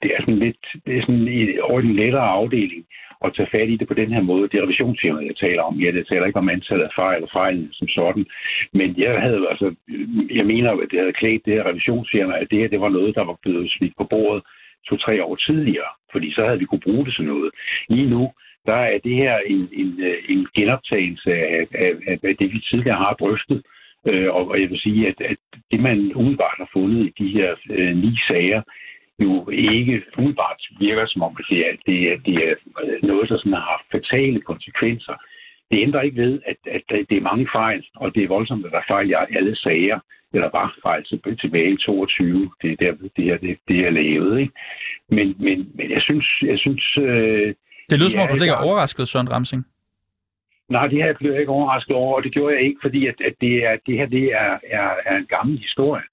det 0.01 0.11
er 0.15 0.19
sådan 0.19 0.39
lidt 0.39 0.65
det 0.85 0.97
er 0.97 1.01
sådan 1.01 1.59
over 1.61 1.81
den 1.81 1.95
lettere 1.95 2.27
afdeling 2.27 2.85
at 3.25 3.33
tage 3.35 3.49
fat 3.51 3.69
i 3.69 3.77
det 3.77 3.87
på 3.87 3.93
den 3.93 4.13
her 4.13 4.21
måde. 4.21 4.49
Det 4.49 4.57
er 4.57 4.63
revisionsfirmaet, 4.63 5.27
jeg 5.27 5.35
taler 5.35 5.63
om. 5.63 5.75
Ja, 5.75 5.91
det 5.91 6.07
taler 6.07 6.25
ikke 6.25 6.39
om 6.39 6.49
antallet 6.49 6.85
af 6.85 6.93
fejl 6.95 7.23
og 7.23 7.29
fejl 7.33 7.69
som 7.71 7.87
sådan. 7.87 8.25
Men 8.73 8.95
jeg 8.97 9.21
havde 9.21 9.47
altså, 9.51 9.75
jeg 10.31 10.45
mener, 10.45 10.71
at 10.71 10.91
det 10.91 10.99
havde 10.99 11.19
klædt 11.21 11.45
det 11.45 11.53
her 11.53 11.69
revisionsfirma, 11.69 12.33
at 12.37 12.47
det 12.51 12.59
her 12.59 12.67
det 12.67 12.81
var 12.81 12.89
noget, 12.89 13.15
der 13.15 13.23
var 13.23 13.37
blevet 13.41 13.71
smidt 13.71 13.93
på 13.97 14.03
bordet 14.03 14.43
to-tre 14.89 15.23
år 15.23 15.35
tidligere. 15.35 15.91
Fordi 16.11 16.33
så 16.33 16.45
havde 16.45 16.59
vi 16.59 16.65
kunne 16.65 16.87
bruge 16.87 17.05
det 17.05 17.15
som 17.15 17.25
noget. 17.25 17.51
Lige 17.89 18.09
nu, 18.09 18.31
der 18.65 18.79
er 18.93 18.99
det 19.03 19.15
her 19.15 19.37
en, 19.45 19.69
en, 19.73 19.89
en 20.29 20.47
genoptagelse 20.55 21.33
af, 21.33 21.67
af, 21.75 21.91
af 22.23 22.35
det, 22.39 22.53
vi 22.53 22.59
tidligere 22.69 22.97
har 22.97 23.13
drøftet. 23.13 23.61
Øh, 24.07 24.29
og 24.35 24.61
jeg 24.61 24.69
vil 24.69 24.79
sige, 24.79 25.07
at, 25.07 25.21
at 25.21 25.37
det, 25.71 25.79
man 25.79 26.11
umiddelbart 26.15 26.57
har 26.57 26.69
fundet 26.73 27.05
i 27.05 27.13
de 27.23 27.29
her 27.29 27.55
øh, 27.79 27.95
ni 27.95 28.17
sager, 28.27 28.61
jo 29.19 29.49
ikke 29.49 30.03
umiddelbart 30.17 30.61
virker 30.79 31.05
som 31.07 31.21
om, 31.21 31.37
det 31.49 31.59
er, 31.67 31.73
det 31.85 32.11
er, 32.11 32.17
det 32.25 32.35
er 32.35 32.55
noget, 33.07 33.29
der 33.29 33.37
sådan 33.37 33.53
har 33.53 33.67
haft 33.73 33.91
fatale 33.91 34.41
konsekvenser. 34.41 35.15
Det 35.71 35.81
ændrer 35.81 36.01
ikke 36.01 36.21
ved, 36.21 36.39
at, 36.45 36.57
at 36.65 37.05
det 37.09 37.17
er 37.17 37.29
mange 37.31 37.47
fejl, 37.55 37.85
og 37.95 38.15
det 38.15 38.23
er 38.23 38.27
voldsomt, 38.27 38.65
at 38.65 38.71
der 38.71 38.77
er 38.77 38.91
fejl 38.93 39.09
i 39.09 39.13
alle 39.37 39.55
sager, 39.55 39.99
eller 40.33 40.49
bare 40.49 40.69
fejl 40.83 41.03
tilbage 41.41 41.73
i 41.73 41.77
22. 41.77 42.51
Det 42.61 42.71
er 42.71 42.75
der, 42.75 42.91
det 43.17 43.23
her 43.23 43.37
det, 43.37 43.57
det 43.67 43.79
er 43.85 43.89
lavet. 43.89 44.39
Ikke? 44.39 44.53
Men, 45.09 45.35
men, 45.39 45.71
men 45.75 45.91
jeg 45.91 46.01
synes... 46.01 46.25
Jeg 46.41 46.59
synes 46.59 46.97
øh, 46.97 47.53
det 47.89 47.99
lyder 47.99 48.09
som 48.09 48.21
om, 48.21 48.27
du 48.27 48.35
slet 48.35 48.45
ikke 48.45 48.53
er 48.53 48.67
overrasket, 48.69 49.07
Søren 49.07 49.31
Ramsing. 49.31 49.65
Nej, 50.69 50.87
det 50.87 51.03
her 51.03 51.13
blev 51.13 51.31
jeg 51.31 51.39
ikke 51.39 51.51
overrasket 51.51 51.95
over, 51.95 52.15
og 52.15 52.23
det 52.23 52.31
gjorde 52.31 52.55
jeg 52.55 52.63
ikke, 52.63 52.79
fordi 52.81 53.07
at, 53.07 53.15
at 53.21 53.33
det, 53.41 53.65
er, 53.65 53.77
det 53.85 53.97
her 53.97 54.05
det 54.05 54.23
er, 54.23 54.59
er, 54.71 54.89
er 55.05 55.17
en 55.17 55.25
gammel 55.25 55.57
historie. 55.57 56.03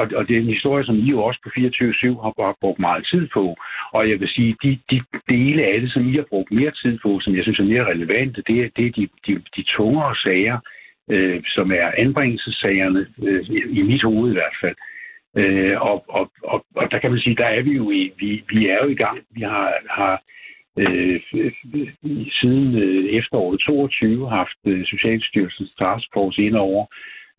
Og, 0.00 0.06
og 0.18 0.28
det 0.28 0.36
er 0.36 0.40
en 0.40 0.54
historie, 0.56 0.84
som 0.84 0.96
I 0.96 1.10
jo 1.10 1.22
også 1.22 1.40
på 1.44 1.50
24-7 1.56 2.22
har, 2.24 2.32
har 2.46 2.56
brugt 2.60 2.78
meget 2.78 3.06
tid 3.12 3.28
på. 3.36 3.44
Og 3.92 4.10
jeg 4.10 4.20
vil 4.20 4.28
sige, 4.28 4.56
de, 4.62 4.78
de 4.90 5.02
dele 5.28 5.62
af 5.64 5.80
det, 5.80 5.92
som 5.92 6.08
I 6.08 6.16
har 6.16 6.26
brugt 6.32 6.50
mere 6.52 6.72
tid 6.82 6.98
på, 7.02 7.20
som 7.20 7.36
jeg 7.36 7.42
synes 7.42 7.58
er 7.58 7.72
mere 7.72 7.90
relevante, 7.92 8.42
det 8.46 8.56
er, 8.64 8.68
det 8.76 8.86
er 8.86 8.92
de, 8.98 9.08
de, 9.26 9.32
de 9.56 9.62
tungere 9.76 10.14
sager, 10.16 10.58
øh, 11.10 11.42
som 11.46 11.72
er 11.72 11.90
anbringelsessagerne, 11.98 13.06
øh, 13.22 13.42
i 13.78 13.82
mit 13.82 14.02
hoved 14.02 14.30
i 14.30 14.38
hvert 14.38 14.56
fald. 14.62 14.76
Øh, 15.36 15.80
og, 15.80 16.04
og, 16.08 16.30
og, 16.42 16.64
og 16.76 16.90
der 16.90 16.98
kan 16.98 17.10
man 17.10 17.20
sige, 17.20 17.36
der 17.36 17.46
er 17.46 17.62
vi 17.62 17.72
jo 17.72 17.90
i, 17.90 18.12
vi, 18.18 18.44
vi 18.52 18.68
er 18.68 18.78
jo 18.82 18.88
i 18.88 19.00
gang. 19.04 19.18
Vi 19.30 19.40
har, 19.40 19.72
har 19.98 20.22
øh, 20.78 21.20
siden 22.40 22.74
øh, 22.84 23.04
efteråret 23.18 23.60
22 23.60 24.28
haft 24.30 24.60
øh, 24.66 24.86
Socialstyrelsens 24.86 25.72
taskforce 25.78 26.42
ind 26.42 26.56
over, 26.56 26.86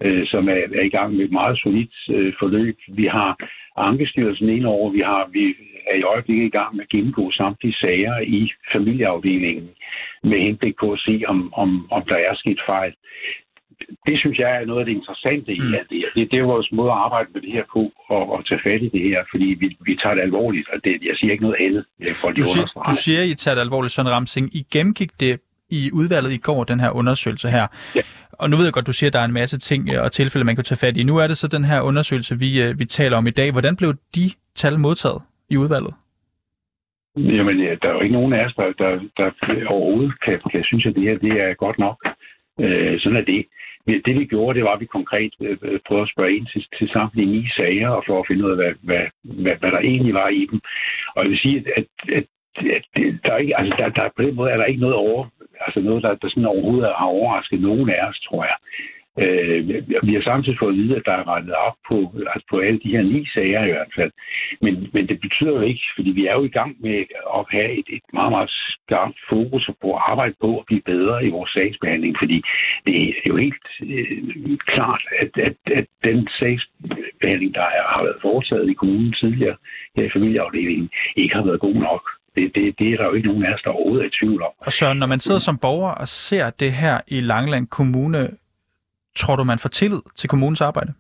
øh, 0.06 0.28
som 0.28 0.50
er, 0.50 0.54
er 0.54 0.86
i 0.86 0.90
gang 0.98 1.14
med 1.16 1.26
et 1.26 1.32
meget 1.32 1.60
solidt 1.60 1.96
øh, 2.10 2.34
forløb. 2.40 2.78
Vi 2.88 3.06
har 3.06 3.38
Ankestyrelsen 3.78 4.50
ind 4.50 4.66
over, 4.66 4.92
vi 4.92 5.00
har 5.00 5.30
vi 5.34 5.56
er 5.92 5.96
i 5.96 6.04
øjeblikket 6.04 6.46
i 6.46 6.56
gang 6.58 6.76
med 6.76 6.84
at 6.84 6.90
gennemgå 6.90 7.32
samtlige 7.32 7.74
sager 7.74 8.20
i 8.20 8.52
familieafdelingen 8.74 9.70
med 10.24 10.40
henblik 10.40 10.76
på 10.80 10.92
at 10.92 11.00
se, 11.00 11.24
om, 11.28 11.54
om, 11.54 11.92
om 11.92 12.02
der 12.08 12.16
er 12.16 12.36
sket 12.36 12.60
fejl. 12.66 12.94
Det 14.08 14.20
synes 14.20 14.38
jeg 14.40 14.50
er 14.52 14.66
noget 14.66 14.80
af 14.80 14.86
det 14.86 14.94
interessante 14.94 15.52
i 15.54 15.60
mm. 15.60 15.74
alt 15.74 15.90
det 15.90 15.98
her. 15.98 16.10
Det, 16.16 16.32
det 16.32 16.40
er 16.40 16.44
vores 16.44 16.72
måde 16.72 16.92
at 16.92 16.98
arbejde 16.98 17.30
med 17.34 17.42
det 17.42 17.52
her 17.52 17.64
på 17.74 17.92
og, 18.10 18.32
og 18.32 18.46
tage 18.46 18.62
fat 18.64 18.82
i 18.82 18.90
det 18.90 19.02
her, 19.10 19.24
fordi 19.32 19.46
vi, 19.60 19.78
vi 19.82 19.96
tager 19.96 20.16
det 20.16 20.22
alvorligt, 20.22 20.70
og 20.74 20.84
det, 20.84 20.92
jeg 20.92 21.16
siger 21.16 21.32
ikke 21.32 21.44
noget 21.44 21.60
andet. 21.66 21.86
Du 22.38 22.44
siger, 22.44 22.66
du 22.90 22.96
siger, 22.96 23.22
I 23.24 23.34
tager 23.34 23.56
det 23.56 23.62
alvorligt, 23.62 23.94
Søren 23.94 24.10
Ramsing. 24.10 24.56
I 24.56 24.62
gennemgik 24.74 25.12
det 25.20 25.40
i 25.70 25.90
udvalget 25.94 26.32
i 26.32 26.38
går, 26.38 26.64
den 26.64 26.80
her 26.80 26.92
undersøgelse 26.92 27.48
her. 27.50 27.68
Ja. 27.96 28.02
Og 28.42 28.50
nu 28.50 28.56
ved 28.58 28.66
jeg 28.66 28.74
godt, 28.74 28.88
du 28.88 28.94
siger, 28.94 29.10
at 29.10 29.14
der 29.14 29.20
er 29.20 29.26
en 29.26 29.40
masse 29.42 29.60
ting 29.60 29.90
øh, 29.94 30.04
og 30.04 30.12
tilfælde, 30.12 30.46
man 30.46 30.56
kan 30.56 30.64
tage 30.64 30.84
fat 30.86 30.98
i. 30.98 31.04
Nu 31.04 31.18
er 31.18 31.28
det 31.28 31.38
så 31.38 31.48
den 31.48 31.64
her 31.64 31.82
undersøgelse, 31.82 32.40
vi, 32.40 32.50
øh, 32.64 32.80
vi 32.80 32.86
taler 32.86 33.18
om 33.18 33.28
i 33.28 33.36
dag. 33.40 33.52
Hvordan 33.52 33.76
blev 33.76 33.94
de 34.16 34.26
tal 34.56 34.80
modtaget 34.80 35.22
i 35.50 35.58
udvalget? 35.58 35.94
Jamen, 37.18 37.60
ja, 37.60 37.76
der 37.82 37.90
er 37.90 37.94
jo 37.94 38.02
ikke 38.02 38.16
nogen 38.20 38.34
af 38.34 38.46
os, 38.46 38.54
der, 38.54 38.68
der, 38.82 38.92
der 39.18 39.68
overhovedet 39.68 40.14
kan, 40.26 40.40
kan 40.52 40.64
synes, 40.64 40.86
at 40.86 40.96
det 40.96 41.04
her 41.04 41.18
det 41.18 41.34
er 41.42 41.54
godt 41.54 41.80
nok. 41.80 41.98
Øh, 42.60 43.00
sådan 43.00 43.18
er 43.18 43.26
det. 43.34 43.46
Det 44.06 44.20
vi 44.20 44.26
gjorde, 44.26 44.58
det 44.58 44.64
var, 44.64 44.74
at 44.74 44.80
vi 44.80 44.86
konkret 44.86 45.34
øh, 45.42 45.58
øh, 45.62 45.80
prøvede 45.88 46.04
at 46.04 46.12
spørge 46.14 46.36
ind 46.36 46.48
til, 46.54 46.66
til 46.78 46.90
samtlige 46.90 47.32
ni 47.32 47.48
sager, 47.58 47.90
og 47.90 48.04
for 48.08 48.20
at 48.20 48.28
finde 48.28 48.46
ud 48.46 48.52
af, 48.52 48.58
hvad, 48.58 48.74
hvad, 48.82 49.06
hvad, 49.24 49.56
hvad 49.60 49.72
der 49.72 49.80
egentlig 49.80 50.14
var 50.14 50.28
i 50.28 50.48
dem. 50.52 50.60
Og 51.16 51.24
jeg 51.24 51.30
vil 51.32 51.40
sige, 51.40 51.58
at, 51.58 51.66
at, 51.78 51.86
at 52.18 52.26
der, 53.24 53.32
er 53.34 53.38
ikke, 53.38 53.60
altså, 53.60 53.74
der, 53.80 53.90
der, 53.90 54.10
på 54.18 54.22
den 54.22 54.36
måde 54.36 54.52
er 54.52 54.58
der 54.58 54.66
ikke 54.66 54.82
noget 54.82 54.96
over, 54.96 55.28
altså 55.66 55.80
noget, 55.80 56.04
der, 56.04 56.16
der 56.16 56.30
sådan 56.30 56.46
overhovedet 56.46 56.94
har 56.98 57.06
overrasket 57.06 57.62
nogen 57.62 57.90
af 57.90 58.08
os, 58.10 58.20
tror 58.20 58.44
jeg. 58.44 58.58
Øh, 59.20 59.68
vi 60.04 60.14
har 60.14 60.22
samtidig 60.22 60.60
fået 60.60 60.74
at 60.74 60.78
vide, 60.78 60.96
at 60.96 61.06
der 61.06 61.12
er 61.12 61.28
rettet 61.28 61.54
op 61.54 61.78
på, 61.90 61.98
altså 62.34 62.46
på 62.50 62.60
alle 62.60 62.80
de 62.80 62.92
her 62.96 63.02
ni 63.02 63.26
sager 63.34 63.64
i 63.66 63.72
hvert 63.72 63.94
fald. 63.96 64.12
Men, 64.62 64.90
men 64.94 65.08
det 65.08 65.22
betyder 65.22 65.52
jo 65.52 65.62
ikke, 65.62 65.82
fordi 65.96 66.10
vi 66.10 66.26
er 66.26 66.34
jo 66.34 66.44
i 66.44 66.56
gang 66.60 66.76
med 66.80 66.98
at 67.38 67.46
have 67.50 67.72
et, 67.80 67.88
et 67.90 68.02
meget, 68.14 68.32
meget 68.32 68.50
skarpt 68.50 69.20
fokus 69.30 69.70
på 69.82 69.94
at 69.96 70.02
arbejde 70.10 70.36
på 70.42 70.60
at 70.60 70.66
blive 70.66 70.82
bedre 70.82 71.26
i 71.26 71.30
vores 71.30 71.52
sagsbehandling, 71.52 72.16
fordi 72.20 72.42
det 72.86 73.10
er 73.10 73.14
jo 73.28 73.38
helt 73.38 73.68
øh, 73.84 74.58
klart, 74.58 75.04
at, 75.20 75.32
at, 75.48 75.56
at 75.80 75.88
den 76.04 76.28
sagsbehandling, 76.40 77.54
der 77.54 77.66
har 77.94 78.04
været 78.04 78.22
foretaget 78.22 78.70
i 78.70 78.74
kommunen 78.74 79.14
tidligere 79.14 79.56
her 79.96 80.04
i 80.04 80.14
familieafdelingen, 80.14 80.90
ikke 81.16 81.36
har 81.36 81.46
været 81.46 81.60
god 81.60 81.76
nok. 81.76 82.21
Det, 82.36 82.52
det, 82.56 82.80
det 82.80 82.88
er 82.94 82.98
der 82.98 83.06
jo 83.06 83.14
ikke 83.14 83.28
nogen 83.28 83.46
af 83.46 83.54
os, 83.54 83.62
der 83.62 83.70
overhovedet 83.70 84.04
er 84.04 84.08
i 84.08 84.18
tvivl 84.20 84.42
om. 84.44 84.52
Og 84.58 84.72
så 84.72 84.94
når 84.94 85.08
man 85.08 85.20
sidder 85.20 85.40
som 85.40 85.58
borger 85.58 85.92
og 85.92 86.08
ser 86.08 86.50
det 86.50 86.72
her 86.72 87.02
i 87.08 87.22
Langland 87.22 87.68
Kommune, 87.68 88.30
tror 89.16 89.36
du, 89.36 89.44
man 89.44 89.60
får 89.60 89.70
tillid 89.70 90.02
til 90.16 90.30
kommunens 90.30 90.62
arbejde? 90.62 90.94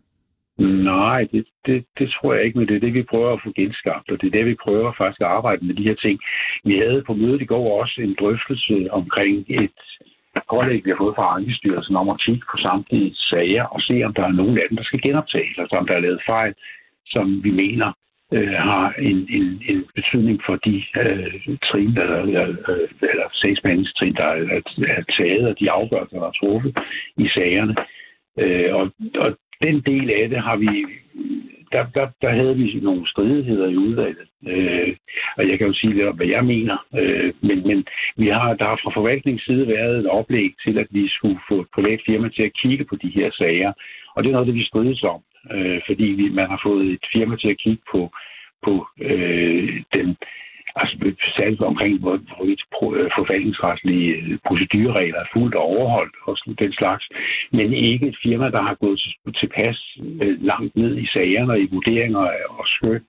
Nej, 0.94 1.28
det, 1.32 1.46
det, 1.66 1.86
det 2.00 2.08
tror 2.10 2.34
jeg 2.34 2.44
ikke, 2.46 2.60
men 2.60 2.68
det 2.68 2.76
er 2.76 2.80
det, 2.80 2.94
vi 2.94 3.04
prøver 3.04 3.34
at 3.34 3.42
få 3.44 3.52
genskabt, 3.56 4.12
og 4.12 4.22
det 4.22 4.28
er 4.28 4.32
det, 4.38 4.46
vi 4.46 4.56
prøver 4.64 4.94
faktisk 4.98 5.22
at 5.22 5.28
arbejde 5.28 5.66
med 5.66 5.76
de 5.76 5.84
her 5.84 5.96
ting. 5.96 6.20
Vi 6.64 6.76
havde 6.78 7.04
på 7.08 7.14
mødet 7.14 7.42
i 7.42 7.46
går 7.46 7.82
også 7.82 8.02
en 8.02 8.16
drøftelse 8.20 8.88
omkring 8.92 9.46
et 9.50 9.80
pålæg, 10.50 10.86
vi 10.86 10.90
har 10.90 10.98
fået 11.04 11.16
fra 11.16 11.36
Ankestyrelsen 11.36 11.96
om 11.96 12.10
at 12.10 12.22
kigge 12.26 12.46
på 12.52 12.58
samtlige 12.58 13.16
sager 13.16 13.64
og 13.64 13.82
se, 13.82 14.04
om 14.04 14.14
der 14.14 14.24
er 14.24 14.40
nogen 14.42 14.58
af 14.58 14.66
dem, 14.70 14.78
der 14.78 14.84
skal 14.84 15.02
genoptages, 15.02 15.58
altså 15.58 15.76
om 15.76 15.88
der 15.88 15.96
er 15.96 16.06
lavet 16.06 16.22
fejl, 16.26 16.54
som 17.06 17.44
vi 17.44 17.52
mener 17.52 17.94
øh, 18.32 18.54
har 18.70 18.94
en, 19.00 19.18
en, 19.38 19.62
en 19.70 19.86
betydning 19.96 20.42
for 20.46 20.56
de 20.56 20.84
øh, 21.02 21.58
trin, 21.64 21.98
eller, 21.98 22.18
eller, 22.22 22.44
øh, 22.50 22.56
øh, 22.70 23.10
eller 23.12 23.28
sagsbehandlingstrin, 23.34 24.14
der 24.14 24.24
er, 24.24 24.62
er 24.88 25.04
taget, 25.18 25.48
og 25.48 25.60
de 25.60 25.72
afgørelser, 25.72 26.20
der 26.20 26.28
er 26.28 26.32
truffet 26.32 26.78
i 27.18 27.28
sagerne. 27.28 27.76
Øh, 28.40 28.76
og, 28.76 28.92
og 29.16 29.38
den 29.62 29.82
del 29.82 30.10
af 30.10 30.30
det 30.30 30.42
har 30.42 30.56
vi 30.56 30.86
der, 31.72 31.86
der, 31.96 32.08
der 32.22 32.30
havde 32.30 32.56
vi 32.58 32.80
nogle 32.82 33.08
stridigheder 33.08 33.68
i 33.70 33.76
udvalget. 33.76 34.28
Øh, 34.48 34.96
og 35.38 35.50
jeg 35.50 35.58
kan 35.58 35.68
jo 35.68 35.74
sige 35.74 35.94
lidt 35.94 36.08
om, 36.08 36.16
hvad 36.16 36.28
jeg 36.28 36.46
mener. 36.46 36.78
Øh, 37.00 37.34
men 37.42 37.68
men 37.68 37.86
vi 38.18 38.28
har, 38.28 38.54
der 38.54 38.66
har 38.66 38.80
fra 38.84 38.92
forvaltningens 38.94 39.44
side 39.44 39.68
været 39.68 40.00
et 40.00 40.08
oplæg 40.08 40.52
til, 40.66 40.78
at 40.78 40.88
vi 40.90 41.08
skulle 41.08 41.40
få 41.50 41.62
et 41.62 41.68
privat 41.76 42.00
firma 42.06 42.30
til 42.30 42.44
at 42.44 42.58
kigge 42.62 42.86
på 42.86 42.96
de 42.96 43.10
her 43.10 43.32
sager. 43.32 43.74
Og 44.16 44.24
det 44.24 44.30
er 44.30 44.34
noget, 44.34 44.48
det 44.48 44.56
vi 44.56 44.66
strides 44.66 45.04
om. 45.04 45.22
Øh, 45.52 45.82
fordi 45.86 46.04
vi, 46.04 46.30
man 46.30 46.48
har 46.50 46.60
fået 46.64 46.86
et 46.86 47.06
firma 47.14 47.36
til 47.36 47.50
at 47.50 47.58
kigge 47.58 47.84
på, 47.92 48.12
på 48.66 48.88
øh, 49.02 49.84
den 49.94 50.18
altså 50.76 51.14
særligt 51.38 51.62
omkring, 51.62 52.00
hvor, 52.00 52.18
hvorvidt 52.36 52.64
øh, 52.98 53.12
forvaltningsretlige 53.18 54.10
øh, 54.16 54.38
procedureregler 54.48 55.20
er 55.20 55.32
fuldt 55.34 55.56
overholdt 55.56 56.16
og 56.24 56.38
den 56.60 56.74
slags, 56.74 57.06
men 57.52 57.74
ikke 57.74 58.08
et 58.08 58.18
firma, 58.24 58.50
der 58.50 58.62
har 58.62 58.76
gået 58.76 59.02
tilpas 59.40 59.98
øh, 60.22 60.44
langt 60.44 60.76
ned 60.76 60.98
i 60.98 61.06
sagerne 61.06 61.54
og 61.54 61.60
i 61.60 61.70
vurderinger 61.72 62.20
og 62.50 62.66
skøn 62.68 63.04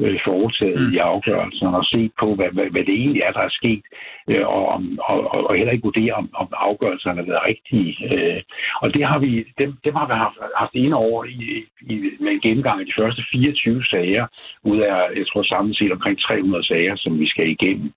øh, 0.00 0.18
foretaget 0.24 0.80
mm. 0.80 0.92
i 0.94 0.96
afgørelsen 0.96 1.66
og 1.66 1.84
set 1.84 2.12
på, 2.20 2.34
hvad, 2.34 2.50
hvad, 2.52 2.66
hvad 2.70 2.84
det 2.84 2.94
egentlig 2.94 3.22
er, 3.22 3.32
der 3.32 3.40
er 3.40 3.58
sket, 3.60 3.84
øh, 4.30 4.46
og, 4.46 4.82
og, 5.08 5.18
og, 5.34 5.46
og 5.48 5.56
heller 5.56 5.72
ikke 5.72 5.88
vurdere, 5.90 6.12
om, 6.12 6.30
om 6.34 6.48
afgørelserne 6.52 7.20
har 7.20 7.26
været 7.26 7.48
rigtige. 7.48 7.92
Øh, 8.14 8.42
og 8.82 8.94
det 8.94 9.04
har 9.06 9.18
vi, 9.18 9.44
dem, 9.58 9.70
dem 9.84 9.94
har 9.94 10.06
vi 10.06 10.12
haft, 10.12 10.38
haft 10.56 10.74
en 10.74 10.92
over 10.92 11.24
i, 11.24 11.64
i, 11.80 11.94
med 12.20 12.32
en 12.32 12.40
gennemgang 12.40 12.80
af 12.80 12.86
de 12.86 12.98
første 13.00 13.22
24 13.32 13.84
sager, 13.84 14.26
ud 14.64 14.78
af, 14.78 15.16
jeg 15.16 15.26
tror 15.26 15.42
samlet 15.42 15.78
set 15.78 15.92
omkring 15.92 16.18
300 16.20 16.66
sager, 16.66 16.96
som 16.96 17.20
vi 17.20 17.26
skal 17.28 17.48
igennem. 17.48 17.92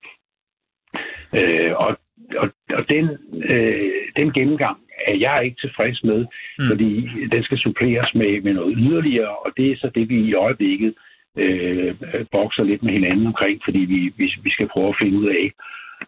Øh, 1.34 1.74
og 1.76 1.98
og, 2.38 2.50
og 2.74 2.90
den, 2.90 3.06
øh, 3.44 3.92
den 4.16 4.34
gennemgang 4.34 4.78
er 5.08 5.16
jeg 5.16 5.46
ikke 5.46 5.62
tilfreds 5.62 6.04
med, 6.04 6.26
mm. 6.60 6.68
fordi 6.70 7.08
den 7.32 7.44
skal 7.44 7.58
suppleres 7.58 8.16
med, 8.16 8.42
med 8.42 8.54
noget 8.54 8.76
yderligere, 8.78 9.36
og 9.36 9.52
det 9.58 9.72
er 9.72 9.78
så 9.78 9.92
det, 9.96 10.10
vi 10.10 10.20
i 10.20 10.34
øjeblikket 10.34 10.94
øh, 11.38 11.96
bokser 12.32 12.64
lidt 12.64 12.84
med 12.84 12.94
hinanden 12.94 13.28
omkring, 13.28 13.62
fordi 13.66 13.80
vi, 13.80 14.14
vi, 14.18 14.26
vi 14.44 14.52
skal 14.52 14.68
prøve 14.68 14.90
at 14.90 15.00
finde 15.02 15.18
ud 15.18 15.28
af 15.28 15.52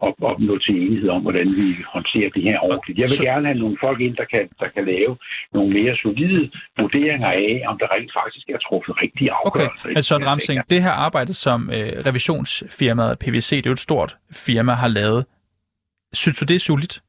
og 0.00 0.16
opnå 0.22 0.58
til 0.58 0.74
enighed 0.82 1.08
om, 1.08 1.22
hvordan 1.22 1.46
vi 1.46 1.68
håndterer 1.94 2.30
det 2.34 2.42
her 2.42 2.58
ordentligt. 2.58 2.98
Jeg 2.98 3.02
vil 3.02 3.16
så... 3.16 3.22
gerne 3.22 3.46
have 3.46 3.58
nogle 3.58 3.76
folk 3.80 4.00
ind, 4.00 4.16
der 4.16 4.24
kan, 4.24 4.48
der 4.60 4.68
kan 4.68 4.84
lave 4.84 5.16
nogle 5.54 5.72
mere 5.72 5.96
solide 5.96 6.50
vurderinger 6.78 7.28
af, 7.28 7.62
om 7.66 7.78
der 7.78 7.86
rent 7.94 8.12
faktisk 8.20 8.48
er 8.48 8.58
truffet 8.58 9.02
rigtige 9.02 9.30
afgørelser. 9.32 9.88
Okay, 9.90 10.00
Søren 10.00 10.26
Ramsing, 10.26 10.60
det 10.70 10.82
her 10.82 10.90
arbejde, 10.90 11.34
som 11.34 11.70
øh, 11.70 11.92
revisionsfirmaet 12.06 13.18
PVC, 13.18 13.50
det 13.50 13.66
er 13.66 13.70
jo 13.70 13.72
et 13.72 13.78
stort 13.78 14.16
firma, 14.32 14.72
har 14.72 14.88
lavet, 14.88 15.26
synes 16.12 16.38
du, 16.38 16.44
det 16.44 16.54
er 16.54 16.64
solidt? 16.70 17.02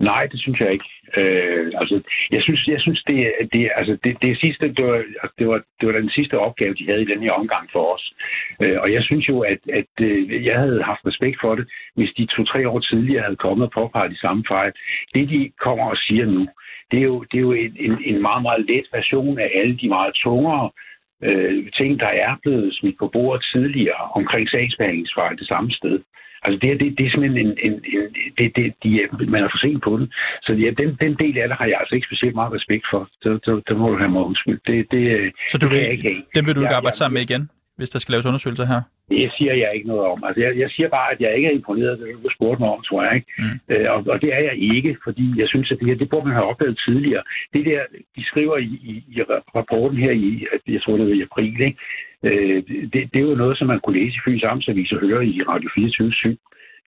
Nej, 0.00 0.26
det 0.26 0.40
synes 0.40 0.60
jeg 0.60 0.72
ikke. 0.72 0.84
Øh, 1.16 1.72
altså, 1.74 2.02
jeg 2.30 2.42
synes, 2.42 2.68
jeg 2.68 2.80
synes 2.80 3.02
det, 3.06 3.32
det, 3.52 3.70
altså, 3.76 3.98
det, 4.04 4.16
det, 4.22 4.40
sidste, 4.40 4.68
det, 4.68 4.84
var, 4.84 4.96
altså, 4.96 5.34
det, 5.38 5.48
var, 5.48 5.62
det 5.80 5.86
var 5.88 5.92
den 6.00 6.10
sidste 6.10 6.38
opgave, 6.38 6.74
de 6.74 6.86
havde 6.86 7.02
i 7.02 7.12
den 7.12 7.22
her 7.22 7.32
omgang 7.32 7.68
for 7.72 7.94
os. 7.94 8.14
Øh, 8.62 8.80
og 8.80 8.92
jeg 8.92 9.02
synes 9.02 9.28
jo, 9.28 9.40
at, 9.40 9.58
at 9.72 9.92
øh, 10.00 10.44
jeg 10.44 10.58
havde 10.58 10.82
haft 10.82 11.06
respekt 11.06 11.36
for 11.40 11.54
det, 11.54 11.66
hvis 11.94 12.10
de 12.16 12.26
to-tre 12.26 12.68
år 12.68 12.78
tidligere 12.78 13.22
havde 13.22 13.36
kommet 13.36 13.64
og 13.64 13.72
påpeget 13.72 14.10
de 14.10 14.20
samme 14.20 14.44
fejl. 14.48 14.72
Det, 15.14 15.28
de 15.28 15.50
kommer 15.60 15.84
og 15.84 15.96
siger 15.96 16.26
nu, 16.26 16.48
det 16.90 16.98
er 16.98 17.04
jo, 17.04 17.22
det 17.22 17.36
er 17.38 17.46
jo 17.48 17.52
en, 17.52 17.76
en, 17.80 17.98
en 18.04 18.22
meget, 18.22 18.42
meget 18.42 18.66
let 18.68 18.86
version 18.92 19.38
af 19.38 19.50
alle 19.54 19.76
de 19.76 19.88
meget 19.88 20.14
tungere 20.14 20.70
øh, 21.22 21.72
ting, 21.72 22.00
der 22.00 22.12
er 22.26 22.36
blevet 22.42 22.74
smidt 22.74 22.98
på 22.98 23.08
bordet 23.08 23.46
tidligere 23.52 24.04
omkring 24.14 24.48
sagsbehandlingsfejl 24.48 25.38
det 25.38 25.46
samme 25.46 25.70
sted. 25.72 26.00
Altså 26.44 26.58
det, 26.62 26.80
det, 26.80 26.98
det 26.98 27.06
er 27.06 27.10
simpelthen 27.10 27.46
en, 27.46 27.52
en, 27.66 27.72
en 27.72 28.02
det, 28.38 28.46
det, 28.56 28.66
de, 28.82 28.90
man 29.34 29.44
er 29.44 29.48
for 29.48 29.58
sent 29.58 29.82
på 29.82 29.92
den. 29.98 30.06
Så 30.42 30.52
ja, 30.52 30.70
den, 30.80 30.88
den 31.04 31.12
del 31.22 31.38
af 31.38 31.48
det 31.48 31.56
har 31.56 31.66
jeg 31.66 31.78
altså 31.80 31.94
ikke 31.94 32.08
specielt 32.10 32.34
meget 32.34 32.52
respekt 32.52 32.84
for. 32.92 33.08
Det, 33.22 33.46
det, 33.46 33.68
det 33.68 33.76
må 33.76 33.86
du 33.92 33.98
have 33.98 34.10
mig 34.10 34.22
undskyld. 34.22 34.60
Det, 34.66 34.86
det, 34.90 35.32
så 35.48 35.58
du 35.58 35.68
vil, 35.68 35.78
det 35.78 35.90
ikke 35.90 36.22
den 36.34 36.46
vil 36.46 36.54
du 36.56 36.60
ikke 36.60 36.74
arbejde 36.74 36.96
sammen 36.96 37.14
med 37.14 37.22
igen, 37.22 37.50
hvis 37.76 37.90
der 37.90 37.98
skal 37.98 38.12
laves 38.12 38.26
undersøgelser 38.26 38.66
her? 38.72 38.80
Det 39.08 39.32
siger 39.38 39.54
jeg 39.54 39.70
ikke 39.74 39.88
noget 39.88 40.06
om. 40.12 40.24
Altså, 40.24 40.40
jeg, 40.40 40.58
jeg 40.58 40.70
siger 40.70 40.88
bare, 40.88 41.12
at 41.12 41.20
jeg 41.20 41.36
ikke 41.36 41.48
er 41.48 41.56
imponeret 41.60 41.98
det, 41.98 42.24
du 42.24 42.30
spurgte 42.36 42.62
mig 42.62 42.70
om, 42.70 42.82
tror 42.82 43.02
jeg. 43.04 43.14
Ikke? 43.14 43.28
Mm. 43.38 43.74
Øh, 43.74 43.86
og, 43.94 43.98
og 44.12 44.22
det 44.22 44.30
er 44.34 44.42
jeg 44.48 44.56
ikke, 44.74 44.96
fordi 45.04 45.26
jeg 45.40 45.48
synes, 45.48 45.70
at 45.72 45.78
det 45.78 45.86
her, 45.88 45.94
det 45.94 46.10
burde 46.10 46.26
man 46.26 46.36
have 46.36 46.50
opdaget 46.52 46.80
tidligere. 46.86 47.22
Det 47.54 47.66
der, 47.66 47.80
de 48.16 48.24
skriver 48.24 48.56
i, 48.56 48.70
i, 48.92 48.94
i 49.08 49.22
rapporten 49.56 49.98
her 49.98 50.12
i, 50.12 50.46
jeg 50.68 50.82
tror 50.82 50.96
det 50.96 51.06
var 51.06 51.14
i 51.14 51.22
april, 51.22 51.60
ikke? 51.60 51.78
Øh, 52.22 52.62
det, 52.92 53.00
det 53.12 53.18
er 53.20 53.28
jo 53.30 53.34
noget, 53.42 53.58
som 53.58 53.66
man 53.66 53.80
kunne 53.80 53.98
læse 53.98 54.16
i 54.16 54.24
Fyns 54.24 54.44
Amtsavis 54.44 54.92
og 54.92 55.00
høre 55.00 55.26
i 55.26 55.42
Radio 55.42 55.70
24 55.74 56.12
7 56.12 56.36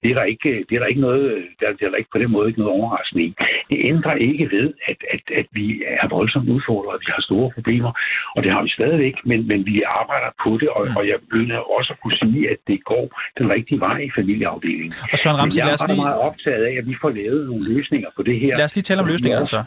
det 0.03 0.09
er 0.11 0.15
der 0.19 0.23
ikke, 0.33 0.51
det 0.69 0.73
er 0.75 0.79
der 0.79 0.89
ikke 0.93 1.01
noget, 1.01 1.23
der, 1.59 1.67
det 1.77 1.83
er 1.85 1.89
der 1.89 2.01
ikke 2.01 2.13
på 2.15 2.19
den 2.23 2.31
måde 2.31 2.47
ikke 2.49 2.59
noget 2.59 2.75
overraskende 2.79 3.23
i. 3.23 3.29
Det 3.69 3.77
ændrer 3.91 4.15
ikke 4.29 4.45
ved, 4.55 4.67
at, 4.91 4.99
at, 5.13 5.23
at 5.39 5.47
vi 5.51 5.67
er 6.01 6.07
voldsomt 6.07 6.49
udfordret, 6.49 6.93
at 6.95 7.01
vi 7.05 7.11
har 7.15 7.21
store 7.21 7.51
problemer, 7.55 7.91
og 8.35 8.43
det 8.43 8.51
har 8.51 8.61
vi 8.63 8.69
stadigvæk, 8.69 9.15
men, 9.25 9.47
men 9.47 9.65
vi 9.65 9.75
arbejder 10.01 10.31
på 10.43 10.51
det, 10.61 10.69
og, 10.77 10.83
og 10.99 11.03
jeg 11.07 11.19
vil 11.31 11.45
også 11.77 11.93
at 11.93 11.99
kunne 12.01 12.17
sige, 12.23 12.49
at 12.53 12.59
det 12.67 12.83
går 12.83 13.05
den 13.39 13.49
rigtige 13.49 13.79
vej 13.79 13.97
i 14.07 14.11
familieafdelingen. 14.15 14.93
Og 15.11 15.17
Søren 15.17 15.37
Ramsey, 15.41 15.59
jeg 15.59 15.71
er 15.71 15.87
lige... 15.87 16.01
meget 16.01 16.19
optaget 16.29 16.63
af, 16.69 16.73
at 16.81 16.85
vi 16.87 16.95
får 17.01 17.09
lavet 17.09 17.41
nogle 17.49 17.63
løsninger 17.73 18.09
på 18.15 18.23
det 18.23 18.39
her. 18.39 18.57
Lad 18.57 18.65
os 18.65 18.75
lige 18.75 18.83
tale 18.83 19.01
om 19.01 19.07
løsningerne 19.07 19.45
så. 19.45 19.63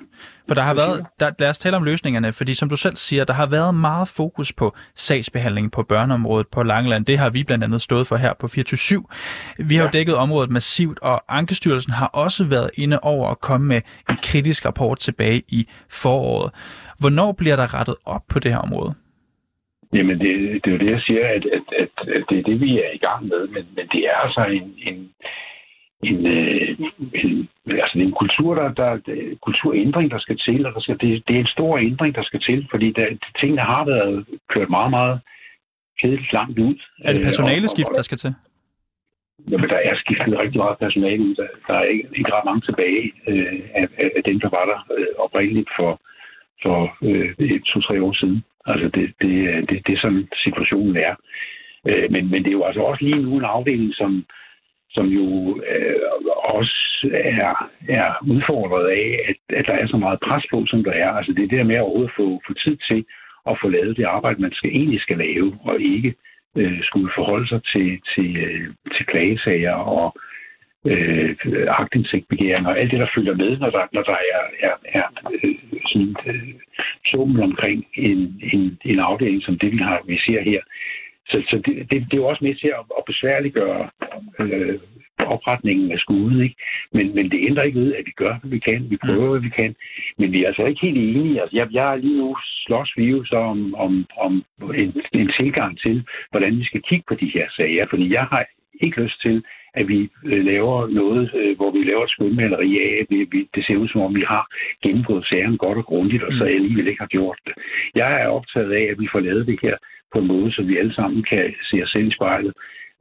For 0.48 0.54
der 0.54 0.62
har 0.62 0.74
været, 0.74 1.06
der, 1.20 1.30
lad 1.38 1.48
os 1.48 1.58
tale 1.58 1.76
om 1.76 1.84
løsningerne, 1.84 2.32
fordi 2.32 2.54
som 2.54 2.68
du 2.68 2.76
selv 2.76 2.96
siger, 2.96 3.24
der 3.24 3.32
har 3.32 3.46
været 3.46 3.74
meget 3.74 4.08
fokus 4.08 4.52
på 4.52 4.76
sagsbehandling 4.94 5.72
på 5.72 5.82
børneområdet 5.82 6.46
på 6.48 6.62
Langeland. 6.62 7.06
Det 7.06 7.18
har 7.18 7.30
vi 7.30 7.44
blandt 7.44 7.64
andet 7.64 7.82
stået 7.82 8.06
for 8.06 8.16
her 8.16 8.32
på 8.40 8.48
24 8.48 9.04
Vi 9.58 9.74
har 9.76 9.82
jo 9.82 9.90
dækket 9.92 10.14
området 10.22 10.50
massivt, 10.50 10.98
og 11.02 11.16
Ankestyrelsen 11.38 11.92
har 11.92 12.06
også 12.06 12.42
været 12.54 12.70
inde 12.74 12.98
over 13.02 13.28
at 13.28 13.40
komme 13.40 13.66
med 13.66 13.80
en 14.10 14.16
kritisk 14.22 14.66
rapport 14.66 14.98
tilbage 14.98 15.42
i 15.48 15.60
foråret. 15.90 16.50
Hvornår 17.00 17.32
bliver 17.32 17.56
der 17.56 17.74
rettet 17.78 17.96
op 18.04 18.24
på 18.32 18.38
det 18.38 18.50
her 18.54 18.58
område? 18.58 18.94
Jamen, 19.94 20.18
det, 20.20 20.32
det 20.64 20.66
er 20.66 20.74
jo 20.76 20.78
det, 20.78 20.90
jeg 20.90 21.02
siger, 21.06 21.24
at, 21.36 21.44
at, 21.56 21.66
at, 21.82 22.08
at 22.16 22.24
det 22.28 22.38
er 22.38 22.42
det, 22.42 22.60
vi 22.60 22.78
er 22.78 22.90
i 22.94 23.02
gang 23.06 23.20
med, 23.30 23.42
men, 23.54 23.64
men 23.76 23.86
det 23.92 24.00
er 24.10 24.16
altså 24.24 24.44
en, 24.58 24.66
en, 24.88 24.96
en, 26.08 26.26
øh, 26.26 26.68
en, 27.14 27.48
altså 27.66 27.92
det 27.94 28.02
er 28.02 28.10
en 28.12 28.20
kultur, 28.22 28.54
der, 28.54 28.68
der, 28.80 28.90
der, 29.06 29.36
kulturændring, 29.42 30.10
der 30.10 30.18
skal 30.18 30.38
til, 30.38 30.66
og 30.66 30.74
der 30.74 30.80
skal, 30.80 30.98
det, 31.00 31.22
det 31.28 31.36
er 31.36 31.40
en 31.40 31.54
stor 31.56 31.78
ændring, 31.78 32.14
der 32.14 32.22
skal 32.22 32.40
til, 32.40 32.66
fordi 32.70 32.92
der, 32.92 33.06
tingene 33.40 33.62
har 33.62 33.84
været 33.84 34.26
kørt 34.54 34.70
meget, 34.70 34.90
meget 34.90 35.20
kedeligt 36.00 36.32
langt 36.32 36.58
ud. 36.58 36.74
Er 37.04 37.12
det 37.12 37.22
personaleskift, 37.22 37.92
der 37.96 38.02
skal 38.02 38.18
til? 38.18 38.34
Jamen, 39.50 39.68
der 39.68 39.76
er 39.76 39.94
skiftet 39.96 40.38
rigtig 40.38 40.58
meget 40.58 40.78
personale 40.78 41.22
ud. 41.22 41.34
Der, 41.34 41.46
der 41.66 41.74
er 41.74 41.82
ikke, 41.82 42.08
ikke 42.16 42.32
ret 42.32 42.44
mange 42.44 42.60
tilbage 42.60 43.12
øh, 43.28 43.60
af, 43.74 43.88
af 44.16 44.22
dem, 44.24 44.40
der 44.40 44.48
var 44.48 44.64
der 44.64 44.78
øh, 44.98 45.06
oprindeligt 45.18 45.70
for, 45.76 46.00
for 46.62 46.96
øh, 47.02 47.60
to-tre 47.60 48.02
år 48.02 48.12
siden. 48.12 48.44
Altså, 48.66 48.88
det, 48.88 49.12
det, 49.22 49.34
øh, 49.48 49.60
det, 49.68 49.86
det 49.86 49.92
er 49.94 50.00
sådan, 50.00 50.28
situationen 50.44 50.96
er. 50.96 51.14
Øh, 51.88 52.12
men, 52.12 52.30
men 52.30 52.42
det 52.42 52.48
er 52.50 52.58
jo 52.60 52.64
altså 52.64 52.80
også 52.80 53.04
lige 53.04 53.22
nu 53.22 53.36
en 53.36 53.44
afdeling, 53.44 53.94
som, 53.94 54.24
som 54.90 55.06
jo 55.06 55.26
øh, 55.70 56.00
også 56.44 57.10
er, 57.12 57.70
er 57.88 58.08
udfordret 58.26 58.88
af, 58.88 59.18
at, 59.28 59.56
at 59.58 59.66
der 59.66 59.72
er 59.72 59.86
så 59.86 59.96
meget 59.96 60.20
pres 60.20 60.44
på, 60.50 60.66
som 60.66 60.84
der 60.84 60.92
er. 60.92 61.10
Altså, 61.10 61.32
det 61.32 61.44
er 61.44 61.48
det 61.56 61.66
med 61.66 61.76
at 61.76 61.82
overhovedet 61.82 62.16
få, 62.16 62.40
få 62.46 62.52
tid 62.54 62.76
til 62.88 63.04
at 63.50 63.58
få 63.62 63.68
lavet 63.68 63.96
det 63.96 64.04
arbejde, 64.04 64.42
man 64.42 64.52
skal 64.52 64.70
egentlig 64.70 65.00
skal 65.00 65.18
lave, 65.18 65.58
og 65.64 65.80
ikke 65.80 66.08
øh, 66.08 66.14
Øh, 66.56 66.82
skulle 66.82 67.10
forholde 67.14 67.48
sig 67.48 67.60
til, 67.72 68.00
til, 68.14 68.36
øh, 68.36 68.74
til 68.96 69.06
klagesager 69.06 69.74
og 69.74 70.14
øh, 70.84 71.36
agtindsigtbegæringer 71.68 72.70
og 72.70 72.78
alt 72.78 72.90
det, 72.90 73.00
der 73.00 73.14
følger 73.14 73.34
med, 73.34 73.58
når 73.58 73.70
der, 73.70 73.84
når 73.92 74.02
der 74.02 74.16
er, 74.34 74.42
er, 74.68 74.74
er 74.84 75.06
øh, 75.44 75.54
sådan 75.86 76.16
øh, 76.26 76.48
summen 77.10 77.42
omkring 77.42 77.86
en, 77.94 78.40
en, 78.52 78.78
en 78.84 78.98
afdeling 78.98 79.42
som 79.42 79.58
det, 79.58 79.72
vi, 79.72 79.78
har, 79.78 80.00
vi 80.06 80.18
ser 80.18 80.40
her. 80.42 80.60
Så, 81.28 81.42
så 81.50 81.56
det, 81.66 81.90
det, 81.90 81.90
det 81.90 82.12
er 82.12 82.22
jo 82.22 82.26
også 82.26 82.44
med 82.44 82.54
til 82.54 82.68
at, 82.68 82.84
at 82.98 83.04
besværliggøre 83.06 83.90
øh, 84.40 84.78
opretningen 85.26 85.92
af 85.92 85.98
skuden. 85.98 86.42
Ikke? 86.42 86.56
Men, 86.92 87.14
men 87.14 87.30
det 87.30 87.38
ændrer 87.48 87.62
ikke 87.62 87.80
ved, 87.80 87.94
at 87.94 88.06
vi 88.06 88.10
gør, 88.16 88.34
hvad 88.40 88.50
vi 88.50 88.58
kan. 88.58 88.90
Vi 88.90 88.96
prøver, 88.96 89.30
hvad 89.30 89.40
vi 89.40 89.48
kan. 89.48 89.74
Men 90.18 90.32
vi 90.32 90.42
er 90.42 90.46
altså 90.46 90.64
ikke 90.64 90.86
helt 90.86 91.16
enige. 91.16 91.40
Altså, 91.40 91.56
jeg, 91.56 91.68
jeg 91.72 91.92
er 91.92 91.96
lige 91.96 92.18
nu 92.18 92.36
slås 92.66 92.92
vi 92.96 93.04
jo 93.04 93.24
så 93.24 93.36
om, 93.36 93.74
om, 93.74 94.06
om 94.16 94.44
en, 94.74 95.02
en 95.12 95.32
tilgang 95.40 95.80
til, 95.80 96.04
hvordan 96.30 96.58
vi 96.58 96.64
skal 96.64 96.82
kigge 96.82 97.04
på 97.08 97.14
de 97.14 97.30
her 97.34 97.46
sager. 97.56 97.86
Fordi 97.90 98.12
jeg 98.12 98.24
har 98.24 98.44
ikke 98.80 99.02
lyst 99.02 99.20
til, 99.22 99.42
at 99.74 99.88
vi 99.88 100.10
øh, 100.24 100.44
laver 100.44 100.86
noget, 100.86 101.30
øh, 101.34 101.56
hvor 101.56 101.70
vi 101.70 101.84
laver 101.84 102.04
et 102.04 102.10
skønmaleri 102.10 102.70
af, 102.78 103.06
vi, 103.10 103.18
vi, 103.32 103.48
det 103.54 103.66
ser 103.66 103.76
ud 103.76 103.88
som 103.88 104.00
om, 104.00 104.14
vi 104.14 104.24
har 104.28 104.44
gennemgået 104.82 105.26
sagerne 105.26 105.58
godt 105.58 105.78
og 105.78 105.84
grundigt, 105.84 106.22
og 106.22 106.32
så 106.32 106.44
mm. 106.44 106.50
alligevel 106.50 106.88
ikke 106.88 107.00
har 107.00 107.14
gjort 107.16 107.38
det. 107.46 107.54
Jeg 107.94 108.22
er 108.22 108.26
optaget 108.26 108.72
af, 108.72 108.84
at 108.90 109.00
vi 109.00 109.08
får 109.12 109.20
lavet 109.20 109.46
det 109.46 109.58
her 109.62 109.76
på 110.12 110.18
en 110.18 110.26
måde, 110.26 110.52
så 110.52 110.62
vi 110.62 110.78
alle 110.78 110.94
sammen 110.94 111.22
kan 111.22 111.54
se 111.62 111.82
os 111.82 111.90
selv 111.90 112.08
i 112.08 112.14
spejlet 112.14 112.52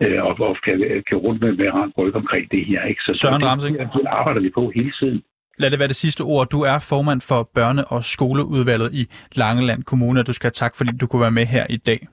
øh, 0.02 0.24
og, 0.28 0.34
og 0.40 0.58
kan, 0.66 1.04
kan 1.08 1.18
rundt 1.18 1.42
med, 1.42 1.52
med 1.54 1.66
rent 1.74 1.94
ryg 1.98 2.16
omkring 2.16 2.52
det 2.52 2.66
her. 2.66 2.86
Ikke? 2.86 3.02
Så, 3.02 3.14
Søren 3.14 3.46
Ramsing. 3.46 3.80
Det, 3.80 3.90
det 3.94 4.06
arbejder 4.06 4.42
vi 4.42 4.50
på 4.50 4.72
hele 4.76 4.92
tiden. 5.00 5.22
Lad 5.58 5.72
det 5.72 5.80
være 5.80 5.88
det 5.88 5.96
sidste 5.96 6.22
ord. 6.22 6.50
Du 6.50 6.62
er 6.62 6.80
formand 6.90 7.22
for 7.22 7.50
børne- 7.58 7.88
og 7.88 8.04
skoleudvalget 8.04 8.94
i 8.94 9.08
Langeland 9.36 9.84
Kommune. 9.84 10.24
Du 10.24 10.34
skal 10.34 10.48
have 10.48 10.52
tak, 10.52 10.76
fordi 10.76 10.92
du 11.02 11.08
kunne 11.08 11.22
være 11.22 11.32
med 11.32 11.46
her 11.46 11.66
i 11.70 11.78
dag. 11.78 12.08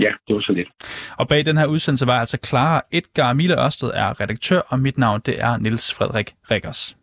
Ja, 0.00 0.10
det 0.28 0.34
var 0.34 0.40
så 0.40 0.52
lidt. 0.52 0.68
Og 1.18 1.28
bag 1.28 1.46
den 1.46 1.56
her 1.56 1.66
udsendelse 1.66 2.06
var 2.06 2.20
altså 2.20 2.38
Clara 2.46 2.82
Edgar 2.92 3.32
Mille 3.32 3.64
Ørsted 3.64 3.90
er 3.94 4.20
redaktør, 4.20 4.60
og 4.68 4.78
mit 4.78 4.98
navn 4.98 5.20
det 5.26 5.40
er 5.40 5.56
Niels 5.56 5.94
Frederik 5.94 6.32
Rikkers. 6.50 6.96